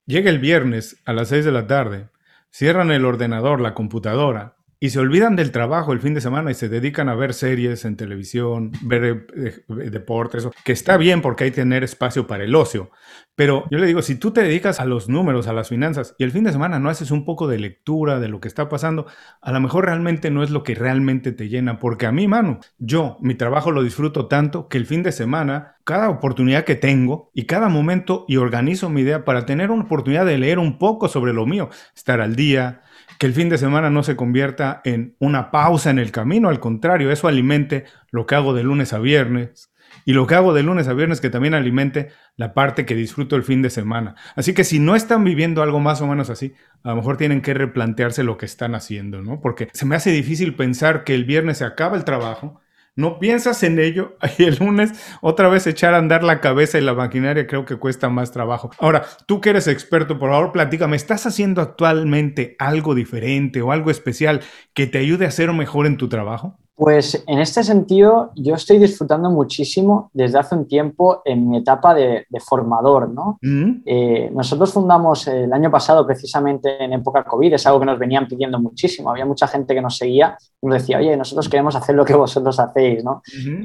[0.07, 2.09] llega el viernes a las 6 de la tarde,
[2.51, 4.56] cierran el ordenador, la computadora
[4.87, 7.85] y se olvidan del trabajo el fin de semana y se dedican a ver series
[7.85, 12.45] en televisión, ver eh, eh, deportes, que está bien porque hay que tener espacio para
[12.45, 12.93] el ocio.
[13.35, 16.25] Pero yo le digo, si tú te dedicas a los números, a las finanzas y
[16.25, 19.07] el fin de semana no haces un poco de lectura de lo que está pasando,
[19.43, 21.81] a lo mejor realmente no es lo que realmente te llena.
[21.81, 25.79] Porque a mí, mano, yo mi trabajo lo disfruto tanto que el fin de semana,
[25.83, 30.27] cada oportunidad que tengo y cada momento y organizo mi idea para tener una oportunidad
[30.27, 32.83] de leer un poco sobre lo mío, estar al día,
[33.19, 36.61] que el fin de semana no se convierta en una pausa en el camino, al
[36.61, 39.73] contrario, eso alimente lo que hago de lunes a viernes
[40.05, 43.37] y lo que hago de lunes a viernes que también alimente la parte que disfruto
[43.37, 44.15] el fin de semana.
[44.35, 47.41] Así que si no están viviendo algo más o menos así, a lo mejor tienen
[47.41, 49.41] que replantearse lo que están haciendo, ¿no?
[49.41, 52.61] Porque se me hace difícil pensar que el viernes se acaba el trabajo
[52.97, 56.81] no piensas en ello y el lunes otra vez echar a andar la cabeza y
[56.81, 58.71] la maquinaria creo que cuesta más trabajo.
[58.79, 63.91] Ahora, tú que eres experto, por favor, platícame, ¿estás haciendo actualmente algo diferente o algo
[63.91, 64.41] especial
[64.75, 66.59] que te ayude a ser mejor en tu trabajo?
[66.77, 71.95] Pues en este sentido, yo estoy disfrutando muchísimo desde hace un tiempo en mi etapa
[71.95, 73.09] de, formador.
[73.09, 73.39] ¿no?
[73.41, 73.83] Mm.
[73.87, 78.29] Eh, nosotros fundamos el año pasado, precisamente en época COVID, es algo que nos venían
[78.29, 79.09] pidiendo muchísimo.
[79.09, 82.15] Había mucha gente que nos seguía y nos decía, oye, nosotros queremos hacer lo que
[82.15, 83.03] vosotros hacéis.
[83.03, 83.23] ¿no?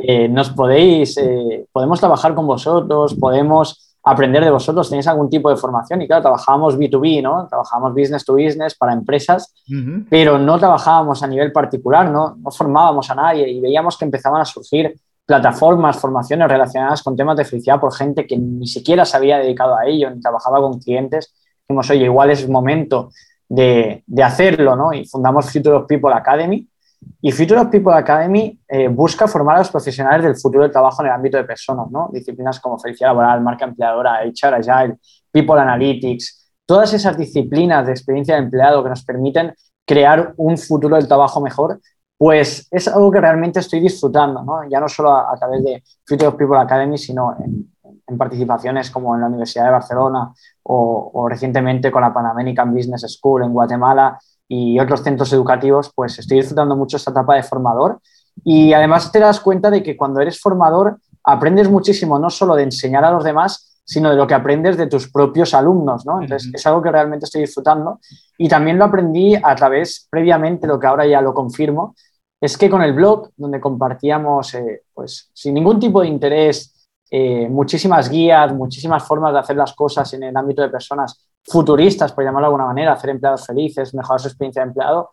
[0.08, 5.50] Eh, nos podéis, eh, podemos trabajar con vosotros, podemos aprender de vosotros, tenéis algún tipo
[5.50, 7.48] de formación y claro, trabajábamos B2B, ¿no?
[7.48, 9.54] Trabajábamos business to business para empresas,
[10.10, 12.36] pero no trabajábamos a nivel particular, ¿no?
[12.36, 17.38] no formábamos a nadie y veíamos que empezaban a surgir plataformas, formaciones relacionadas con temas
[17.38, 20.80] de felicidad por gente que ni siquiera se había dedicado a ello, ni trabajaba con
[20.80, 21.34] clientes.
[21.68, 23.12] Dijimos, oye, igual es momento
[23.48, 24.94] de, de hacerlo, ¿no?
[24.94, 26.68] Y fundamos Future of People Academy,
[27.22, 31.02] Y Future of People Academy eh, busca formar a los profesionales del futuro del trabajo
[31.02, 32.10] en el ámbito de personas, ¿no?
[32.12, 34.98] Disciplinas como felicidad laboral, marca empleadora, HR Agile,
[35.32, 39.54] People Analytics, todas esas disciplinas de experiencia de empleado que nos permiten
[39.86, 41.80] crear un futuro del trabajo mejor,
[42.18, 44.70] pues es algo que realmente estoy disfrutando, ¿no?
[44.70, 47.70] Ya no solo a, través de Future of People Academy, sino en,
[48.18, 50.34] participaciones como en la Universidad de Barcelona
[50.64, 54.20] o, recientemente con la Pan American Business School en Guatemala
[54.54, 58.02] y otros centros educativos, pues estoy disfrutando mucho esta etapa de formador.
[58.44, 62.64] Y además te das cuenta de que cuando eres formador aprendes muchísimo, no solo de
[62.64, 66.22] enseñar a los demás, sino de lo que aprendes de tus propios alumnos, ¿no?
[66.22, 68.02] Entonces, es algo que realmente estoy disfrutando.
[68.38, 71.96] Y también lo aprendí a través, previamente, lo que ahora ya lo confirmo,
[72.42, 77.48] es que con el blog, donde compartíamos, eh, pues, sin ningún tipo de interés, eh,
[77.48, 82.24] muchísimas guías, muchísimas formas de hacer las cosas en el ámbito de personas futuristas, por
[82.24, 85.10] llamarlo de alguna manera, hacer empleados felices, mejorar su experiencia de empleado,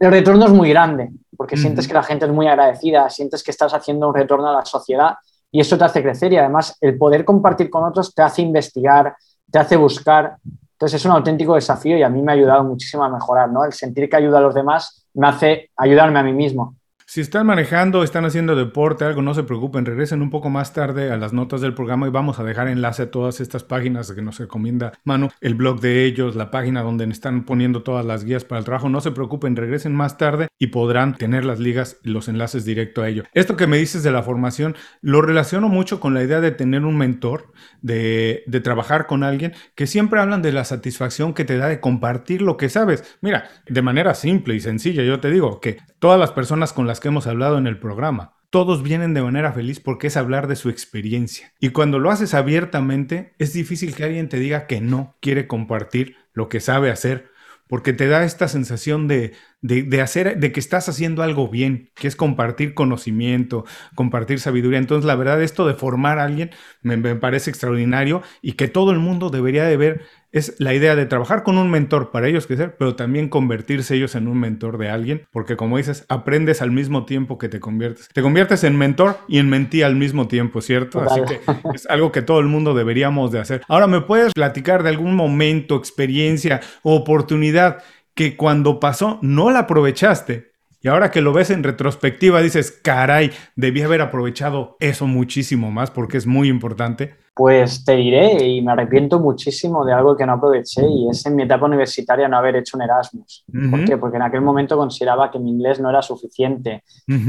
[0.00, 3.50] el retorno es muy grande, porque sientes que la gente es muy agradecida, sientes que
[3.50, 5.14] estás haciendo un retorno a la sociedad
[5.52, 9.14] y eso te hace crecer y además el poder compartir con otros te hace investigar,
[9.50, 10.36] te hace buscar.
[10.72, 13.62] Entonces es un auténtico desafío y a mí me ha ayudado muchísimo a mejorar, ¿no?
[13.64, 16.76] El sentir que ayuda a los demás me hace ayudarme a mí mismo.
[17.12, 21.10] Si están manejando, están haciendo deporte, algo, no se preocupen, regresen un poco más tarde
[21.10, 24.22] a las notas del programa y vamos a dejar enlace a todas estas páginas que
[24.22, 28.44] nos recomienda Manu, el blog de ellos, la página donde están poniendo todas las guías
[28.44, 28.88] para el trabajo.
[28.88, 33.02] No se preocupen, regresen más tarde y podrán tener las ligas y los enlaces directo
[33.02, 33.24] a ello.
[33.34, 36.84] Esto que me dices de la formación, lo relaciono mucho con la idea de tener
[36.84, 37.50] un mentor,
[37.82, 41.80] de, de trabajar con alguien, que siempre hablan de la satisfacción que te da de
[41.80, 43.18] compartir lo que sabes.
[43.20, 46.98] Mira, de manera simple y sencilla, yo te digo que todas las personas con las
[46.98, 48.34] que hemos hablado en el programa.
[48.50, 51.52] Todos vienen de manera feliz porque es hablar de su experiencia.
[51.60, 56.16] Y cuando lo haces abiertamente, es difícil que alguien te diga que no quiere compartir
[56.32, 57.30] lo que sabe hacer,
[57.68, 62.08] porque te da esta sensación de, de, hacer, de que estás haciendo algo bien, que
[62.08, 64.80] es compartir conocimiento, compartir sabiduría.
[64.80, 66.50] Entonces, la verdad, esto de formar a alguien
[66.82, 71.06] me, parece extraordinario y que todo el mundo debería de ver es la idea de
[71.06, 74.88] trabajar con un mentor para ellos crecer, pero también convertirse ellos en un mentor de
[74.88, 78.08] alguien, porque como dices, aprendes al mismo tiempo que te conviertes.
[78.12, 81.00] Te conviertes en mentor y en mentí al mismo tiempo, ¿cierto?
[81.00, 81.40] Así que
[81.74, 83.62] es algo que todo el mundo deberíamos de hacer.
[83.68, 87.82] Ahora, ¿me puedes platicar de algún momento, experiencia o oportunidad
[88.14, 90.50] que cuando pasó no la aprovechaste.
[90.82, 95.90] Y ahora que lo ves en retrospectiva dices, caray, debí haber aprovechado eso muchísimo más
[95.90, 97.16] porque es muy importante.
[97.40, 101.36] Pues te diré, y me arrepiento muchísimo de algo que no aproveché, y es en
[101.36, 103.46] mi etapa universitaria no haber hecho un Erasmus.
[103.70, 103.96] ¿Por qué?
[103.96, 106.84] Porque en aquel momento consideraba que mi inglés no era suficiente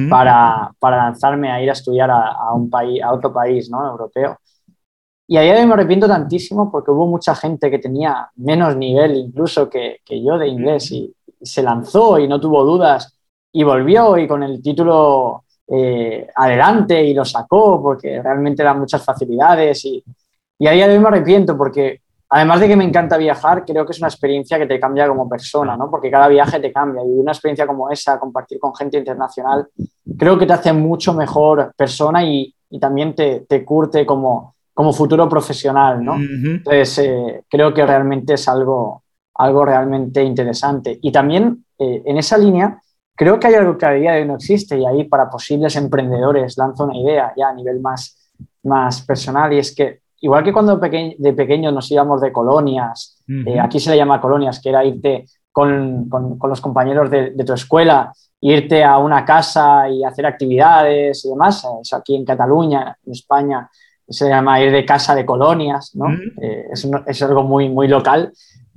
[0.09, 3.89] para, para, lanzarme a ir a estudiar a, un país, a otro país ¿no?
[3.89, 4.37] europeo.
[5.27, 8.75] Y a día de hoy me arrepiento tantísimo porque hubo mucha gente que tenía menos
[8.75, 13.17] nivel incluso que, que yo de inglés y, se lanzó y no tuvo dudas
[13.53, 19.03] y volvió y con el título eh, adelante y lo sacó porque realmente eran muchas
[19.03, 20.03] facilidades y,
[20.59, 23.85] y a día de hoy me arrepiento porque además de que me encanta viajar, creo
[23.85, 25.89] que es una experiencia que te cambia como persona, ¿no?
[25.89, 29.67] Porque cada viaje te cambia y una experiencia como esa, compartir con gente internacional,
[30.17, 34.93] creo que te hace mucho mejor persona y, y también te, te curte como, como
[34.93, 36.15] futuro profesional, ¿no?
[36.15, 39.03] Entonces, eh, creo que realmente es algo,
[39.35, 40.97] algo realmente interesante.
[41.01, 42.81] Y también eh, en esa línea,
[43.15, 45.75] creo que hay algo que a día de hoy no existe y ahí para posibles
[45.75, 48.31] emprendedores lanzo una idea ya a nivel más,
[48.63, 53.59] más personal y es que igual que cuando de pequeños nos íbamos de colonias, eh,
[53.59, 57.53] aquí se le llama colonias, que era irte con, con, los compañeros de, de, tu
[57.53, 63.11] escuela, irte a una casa y hacer actividades y demás, eso aquí en Cataluña, en
[63.11, 63.67] España,
[64.11, 66.07] se llama ir de casa de colonias, ¿no?
[66.41, 66.67] Eh,
[67.07, 68.31] es, algo muy, muy local,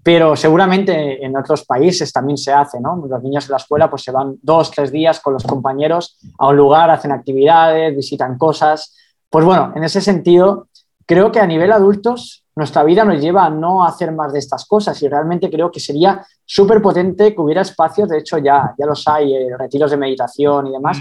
[0.04, 3.02] pero seguramente en otros países también se hace, ¿no?
[3.08, 6.48] Los niños en la escuela pues se van dos, tres días con los compañeros a
[6.48, 8.94] un lugar, hacen actividades, visitan cosas.
[9.30, 10.68] Pues bueno, en ese sentido,
[11.06, 14.64] creo que a nivel adultos nuestra vida nos lleva a no hacer más de estas
[14.66, 18.86] cosas y realmente creo que sería súper potente que hubiera espacios, de hecho ya, ya
[18.86, 21.00] los hay, eh, retiros de meditación y demás,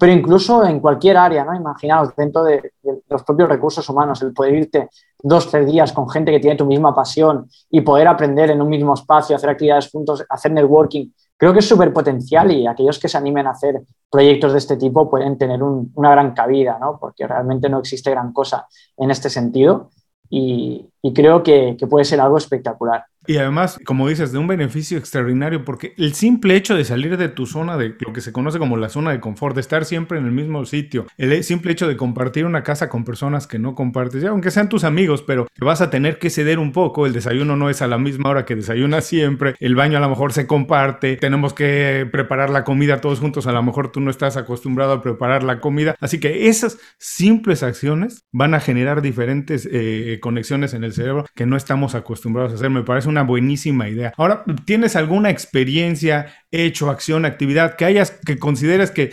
[0.00, 1.54] pero incluso en cualquier área, ¿no?
[1.54, 2.72] Imaginaos, dentro de,
[3.08, 4.88] los propios recursos humanos, el poder irte
[5.22, 8.68] dos, tres días con gente que tiene tu misma pasión y poder aprender en un
[8.68, 13.08] mismo espacio, hacer actividades juntos, hacer networking, creo que es súper potencial y aquellos que
[13.08, 16.98] se animen a hacer proyectos de este tipo pueden tener una gran cabida, ¿no?
[16.98, 19.90] Porque realmente no existe gran cosa en este sentido
[20.30, 23.04] y, creo que, puede ser algo espectacular.
[23.26, 27.28] Y además, como dices, de un beneficio extraordinario, porque el simple hecho de salir de
[27.28, 30.18] tu zona, de lo que se conoce como la zona de confort, de estar siempre
[30.18, 33.74] en el mismo sitio, el simple hecho de compartir una casa con personas que no
[33.74, 37.06] compartes, ya aunque sean tus amigos, pero te vas a tener que ceder un poco,
[37.06, 40.08] el desayuno no es a la misma hora que desayunas siempre, el baño a lo
[40.08, 44.10] mejor se comparte, tenemos que preparar la comida todos juntos, a lo mejor tú no
[44.10, 49.68] estás acostumbrado a preparar la comida, así que esas simples acciones van a generar diferentes
[49.70, 53.88] eh, conexiones en el cerebro que no estamos acostumbrados a hacer, me parece una buenísima
[53.88, 54.12] idea.
[54.16, 59.12] Ahora, ¿tienes alguna experiencia, hecho, acción, actividad que hayas, que consideres que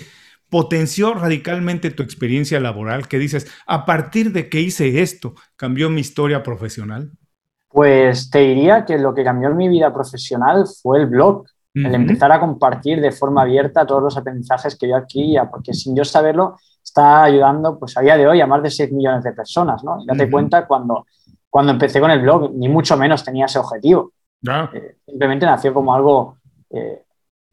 [0.49, 3.08] potenció radicalmente tu experiencia laboral?
[3.08, 7.12] Que dices, a partir de que hice esto, cambió mi historia profesional.
[7.70, 12.32] Pues te diría que lo que cambió mi vida profesional fue el blog, el empezar
[12.34, 16.58] a compartir de forma abierta todos los aprendizajes que yo aquí, porque sin yo saberlo,
[16.84, 20.04] está ayudando pues a día de hoy a más de 6 millones de personas, ¿no?
[20.04, 21.06] Y date cuenta cuando,
[21.52, 24.14] cuando empecé con el blog, ni mucho menos tenía ese objetivo.
[24.74, 26.38] Eh, simplemente nació como algo,
[26.70, 27.04] eh,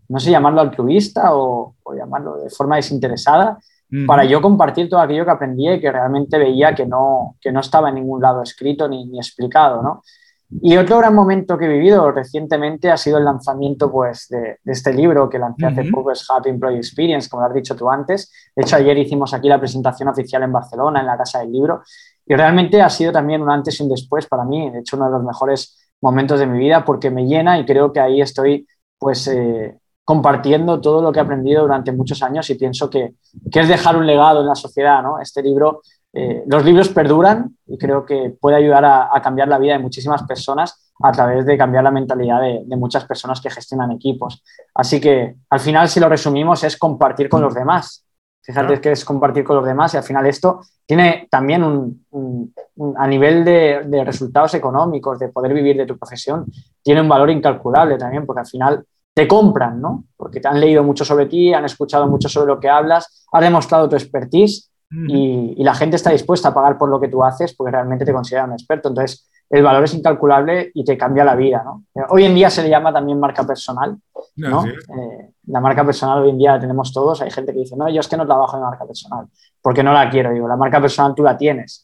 [0.09, 3.59] no sé llamarlo altruista o, llamarlo de forma desinteresada,
[4.07, 7.61] para yo compartir todo aquello que aprendí y que realmente veía que no, que no
[7.61, 10.03] estaba en ningún lado escrito ni, ni explicado, ¿no?
[10.51, 14.95] Y otro gran momento que he vivido recientemente ha sido el lanzamiento pues, de, este
[14.95, 18.33] libro que lancé hace poco, es Happy Employee Experience, como lo has dicho tú antes.
[18.57, 21.83] De hecho, ayer hicimos aquí la presentación oficial en Barcelona, en la Casa del Libro,
[22.29, 24.71] y realmente ha sido también un antes y un después para mí.
[24.71, 27.93] De hecho, uno de los mejores momentos de mi vida porque me llena y creo
[27.93, 28.67] que ahí estoy
[28.99, 33.15] pues eh, compartiendo todo lo que he aprendido durante muchos años y pienso que,
[33.51, 35.03] que es dejar un legado en la sociedad.
[35.03, 35.21] ¿no?
[35.21, 35.81] Este libro
[36.13, 40.23] eh, los libros perduran y creo que puede ayudar a, cambiar la vida de muchísimas
[40.23, 44.43] personas a través de cambiar la mentalidad de, muchas personas que gestionan equipos.
[44.75, 48.05] Así que al final, si lo resumimos, es compartir con los demás.
[48.49, 52.55] Fíjate que es compartir con los demás y al final esto tiene también un,
[52.97, 56.47] a nivel de, de, resultados económicos, de poder vivir de tu profesión,
[56.83, 60.05] tiene un valor incalculable también, porque al final te compran, ¿no?
[60.17, 63.43] Porque te han leído mucho sobre ti, han escuchado mucho sobre lo que hablas, has
[63.43, 67.55] demostrado tu expertise y, la gente está dispuesta a pagar por lo que tú haces
[67.55, 68.89] porque realmente te consideran un experto.
[68.89, 71.63] Entonces, el valor es incalculable y te cambia la vida.
[71.65, 71.85] ¿no?
[72.11, 73.97] Hoy en día se le llama también marca personal.
[74.37, 74.67] ¿no?
[74.67, 77.23] Eh, la marca personal hoy en día la tenemos todos.
[77.23, 79.27] Hay gente que dice, no, yo es que no trabajo en marca personal
[79.63, 80.33] porque no la quiero.
[80.33, 81.83] Digo, la marca personal tú la tienes.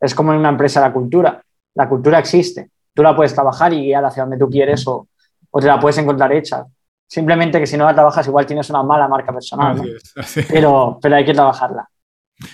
[0.00, 1.42] Es como en una empresa la cultura.
[1.74, 2.70] La cultura existe.
[2.92, 5.08] Tú la puedes trabajar y guiar hacia donde tú quieres o,
[5.50, 6.64] o te la puedes encontrar hecha.
[7.06, 9.80] Simplemente que si no la trabajas igual tienes una mala marca personal.
[10.48, 11.88] Pero, pero hay que trabajarla.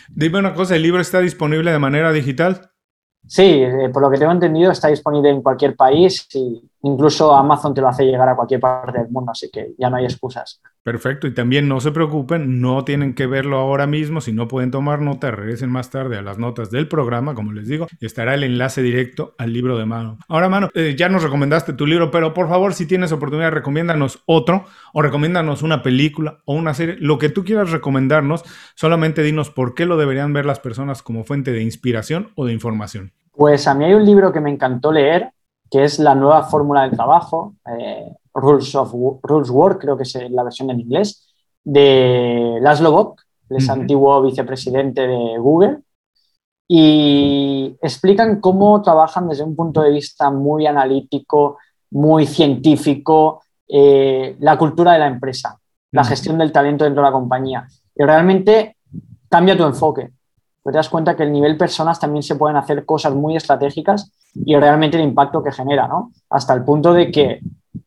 [0.08, 2.69] Dime una cosa, ¿el libro está disponible de manera digital?
[3.26, 7.74] Sí, eh, por lo que tengo entendido está disponible en cualquier país y incluso Amazon
[7.74, 10.60] te lo hace llegar a cualquier parte del mundo, así que ya no hay excusas.
[10.82, 14.70] Perfecto, y también no se preocupen, no tienen que verlo ahora mismo, si no pueden
[14.70, 18.34] tomar nota, regresen más tarde a las notas del programa, como les digo, y estará
[18.34, 20.18] el enlace directo al libro de mano.
[20.26, 24.22] Ahora, mano, eh, ya nos recomendaste tu libro, pero por favor, si tienes oportunidad, recomiéndanos
[24.24, 24.64] otro,
[24.94, 28.42] o recomiéndanos una película o una serie, lo que tú quieras recomendarnos,
[28.74, 32.54] solamente dinos por qué lo deberían ver las personas como fuente de inspiración o de
[32.54, 33.12] información.
[33.32, 35.30] Pues a mí hay un libro que me encantó leer,
[35.70, 38.92] que es la nueva fórmula del trabajo, eh, Rules of
[39.22, 41.28] Rules Work, creo que es la versión en inglés,
[41.64, 45.80] de Laszlo Bock, el es antiguo vicepresidente de Google,
[46.68, 51.58] y explican cómo trabajan desde un punto de vista muy analítico,
[51.90, 55.58] muy científico, eh, la cultura de la empresa,
[55.92, 57.66] la gestión del talento dentro de la compañía.
[57.94, 58.76] Y realmente
[59.28, 60.10] cambia tu enfoque.
[60.62, 64.12] Pues te das cuenta que el nivel personas también se pueden hacer cosas muy estratégicas
[64.34, 66.12] y realmente el impacto que genera, ¿no?
[66.28, 67.40] Hasta el punto de que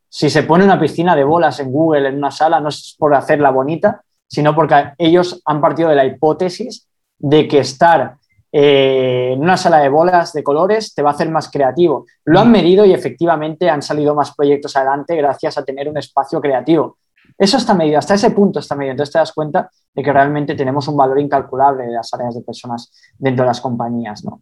[0.09, 3.15] si se pone una piscina de bolas en Google en una sala, no es por
[3.15, 6.87] hacerla bonita, sino porque ellos han partido de la hipótesis
[7.19, 8.15] de que estar
[8.51, 12.05] eh, en una sala de bolas de colores te va a hacer más creativo.
[12.25, 16.39] Lo han medido y efectivamente han salido más proyectos adelante gracias a tener un espacio
[16.39, 16.97] creativo.
[17.37, 18.91] Eso está medido, hasta ese punto está medido.
[18.91, 22.41] Entonces te das cuenta de que realmente tenemos un valor incalculable de las áreas de
[22.41, 24.23] personas dentro de las compañías.
[24.23, 24.41] ¿no?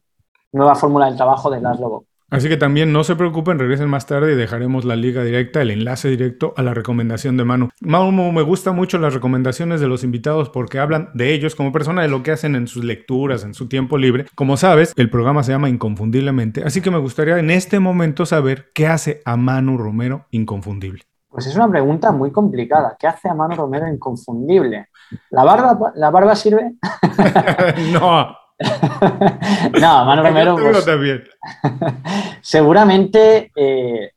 [0.52, 2.06] Nueva fórmula del trabajo de las Lobo.
[2.32, 5.70] Así que también no se preocupen, regresen más tarde y dejaremos la liga directa, el
[5.70, 7.70] enlace directo a la recomendación de Manu.
[7.82, 12.04] Manu, me gustan mucho las recomendaciones de los invitados porque hablan de ellos como persona,
[12.04, 14.28] de lo que hacen en sus lecturas, en su tiempo libre.
[14.34, 18.72] Como sabes, el programa se llama Inconfundiblemente, así que me gustaría en este momento saber
[18.74, 21.11] qué hace a Manu Romero inconfundible.
[21.32, 22.98] Pues es una pregunta muy complicada.
[23.00, 24.90] ¿Qué hace a Manu Romero inconfundible?
[25.30, 26.74] ¿La barba, ¿la barba sirve?
[27.94, 28.36] no.
[29.80, 30.58] no, Manu Romero.
[30.58, 30.86] Pues,
[32.42, 34.12] seguramente eh,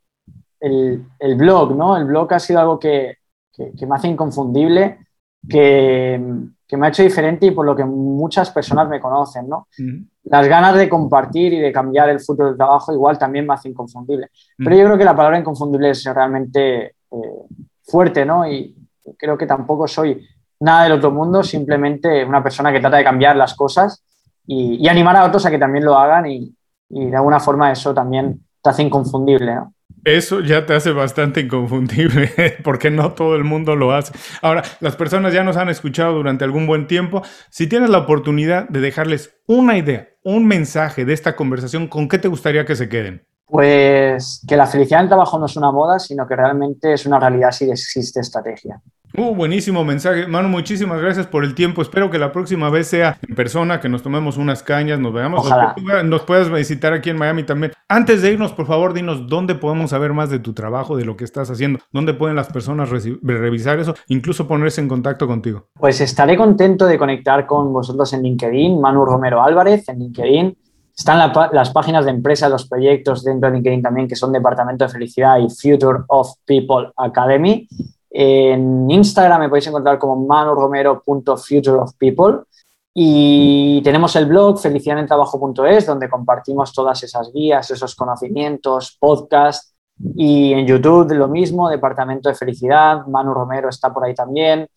[0.58, 1.96] el, blog, ¿no?
[1.96, 3.18] El blog ha sido algo que,
[3.56, 4.98] me hace inconfundible
[5.48, 6.20] que,
[6.66, 9.68] que, me ha hecho diferente y por lo que muchas personas me conocen, ¿no?
[10.24, 13.68] Las ganas de compartir y de cambiar el futuro del trabajo igual también me hace
[13.68, 14.30] inconfundible.
[14.58, 18.48] Pero yo creo que la palabra inconfundible es realmente eh, fuerte, ¿no?
[18.50, 18.74] Y
[19.18, 20.26] creo que tampoco soy
[20.60, 24.02] nada del otro mundo, simplemente una persona que trata de cambiar las cosas
[24.46, 26.54] y, animar a otros a que también lo hagan y,
[26.88, 29.74] y de alguna forma eso también te hace inconfundible, ¿no?
[30.04, 32.30] Eso ya te hace bastante inconfundible,
[32.62, 34.12] porque no todo el mundo lo hace.
[34.42, 37.22] Ahora, las personas ya nos han escuchado durante algún buen tiempo.
[37.48, 42.18] Si tienes la oportunidad de dejarles una idea, un mensaje de esta conversación, ¿con qué
[42.18, 43.26] te gustaría que se queden?
[43.47, 47.07] Pues que la felicidad en el trabajo no es una moda, sino que realmente es
[47.07, 48.80] una realidad si existe estrategia.
[49.16, 50.26] Uh, buenísimo mensaje.
[50.26, 51.82] Manu, muchísimas gracias por el tiempo.
[51.82, 55.47] Espero que la próxima vez sea en persona, que nos tomemos unas cañas, nos veamos.
[55.47, 55.76] Ojalá.
[56.03, 57.72] Nos puedas visitar aquí en Miami también.
[57.88, 61.16] Antes de irnos, por favor, dinos dónde podemos saber más de tu trabajo, de lo
[61.16, 65.68] que estás haciendo, dónde pueden las personas revisar eso, incluso ponerse en contacto contigo.
[65.74, 70.59] Pues estaré contento de conectar con vosotros en LinkedIn, Manu Romero Álvarez en LinkedIn.
[70.97, 74.90] Están las páginas de empresa, los proyectos dentro de LinkedIn también, que son Departamento de
[74.90, 77.66] Felicidad y Future of People Academy.
[78.11, 82.45] En Instagram me podéis encontrar como manuromero.futureofpeople
[82.95, 89.74] y tenemos el blog felicidadentrabajo.es donde compartimos todas esas guías, esos conocimientos, podcast
[90.14, 94.68] y en YouTube lo mismo, Departamento de Felicidad, Manu Romero está por ahí también.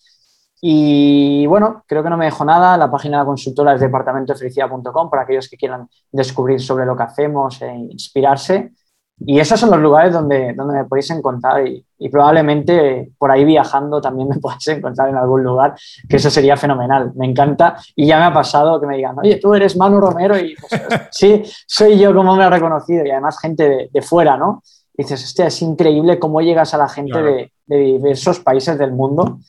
[0.60, 2.78] Y bueno, creo que no me dejo nada.
[2.78, 7.04] La página de la consultora es departamentodefelicidad.com para aquellos que quieran descubrir sobre lo que
[7.04, 8.72] hacemos e inspirarse.
[9.20, 14.00] Y esos son los lugares donde, donde me podéis encontrar y, probablemente por ahí viajando
[14.00, 15.76] también me podáis encontrar en algún lugar,
[16.08, 17.12] que eso sería fenomenal.
[17.16, 20.38] Me encanta y ya me ha pasado que me digan, oye, tú eres Manu Romero
[20.38, 20.82] y pues,
[21.12, 24.62] sí, soy yo como me ha reconocido y además gente de, fuera, ¿no?
[24.94, 28.92] Y dices, hostia, es increíble cómo llegas a la gente de, de diversos países del
[28.92, 29.40] mundo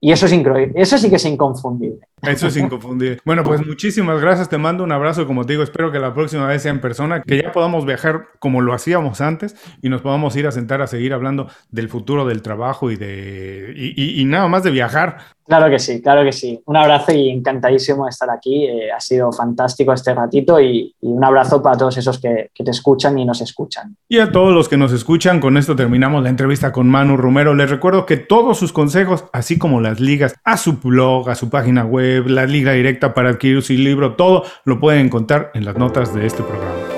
[0.00, 2.06] y eso es increíble, eso sí que es inconfundible.
[2.22, 3.18] Eso es inconfundible.
[3.24, 6.46] Bueno, pues muchísimas gracias, te mando un abrazo, como te digo, espero que la próxima
[6.46, 10.34] vez sea en persona, que ya podamos viajar como lo hacíamos antes y nos podamos
[10.36, 14.62] ir a sentar a seguir hablando del futuro del trabajo y de y, nada más
[14.62, 15.18] de viajar.
[15.46, 16.60] Claro que sí, claro que sí.
[16.66, 18.66] Un abrazo y encantadísimo de estar aquí.
[18.66, 22.70] Eh, ha sido fantástico este ratito y, un abrazo para todos esos que, que, te
[22.70, 23.96] escuchan y nos escuchan.
[24.08, 27.54] Y a todos los que nos escuchan, con esto terminamos la entrevista con Manu Romero.
[27.54, 31.48] Les recuerdo que todos sus consejos, así como las ligas a su blog, a su
[31.48, 35.76] página web, la liga directa para adquirir su libro, todo lo pueden encontrar en las
[35.76, 36.97] notas de este programa.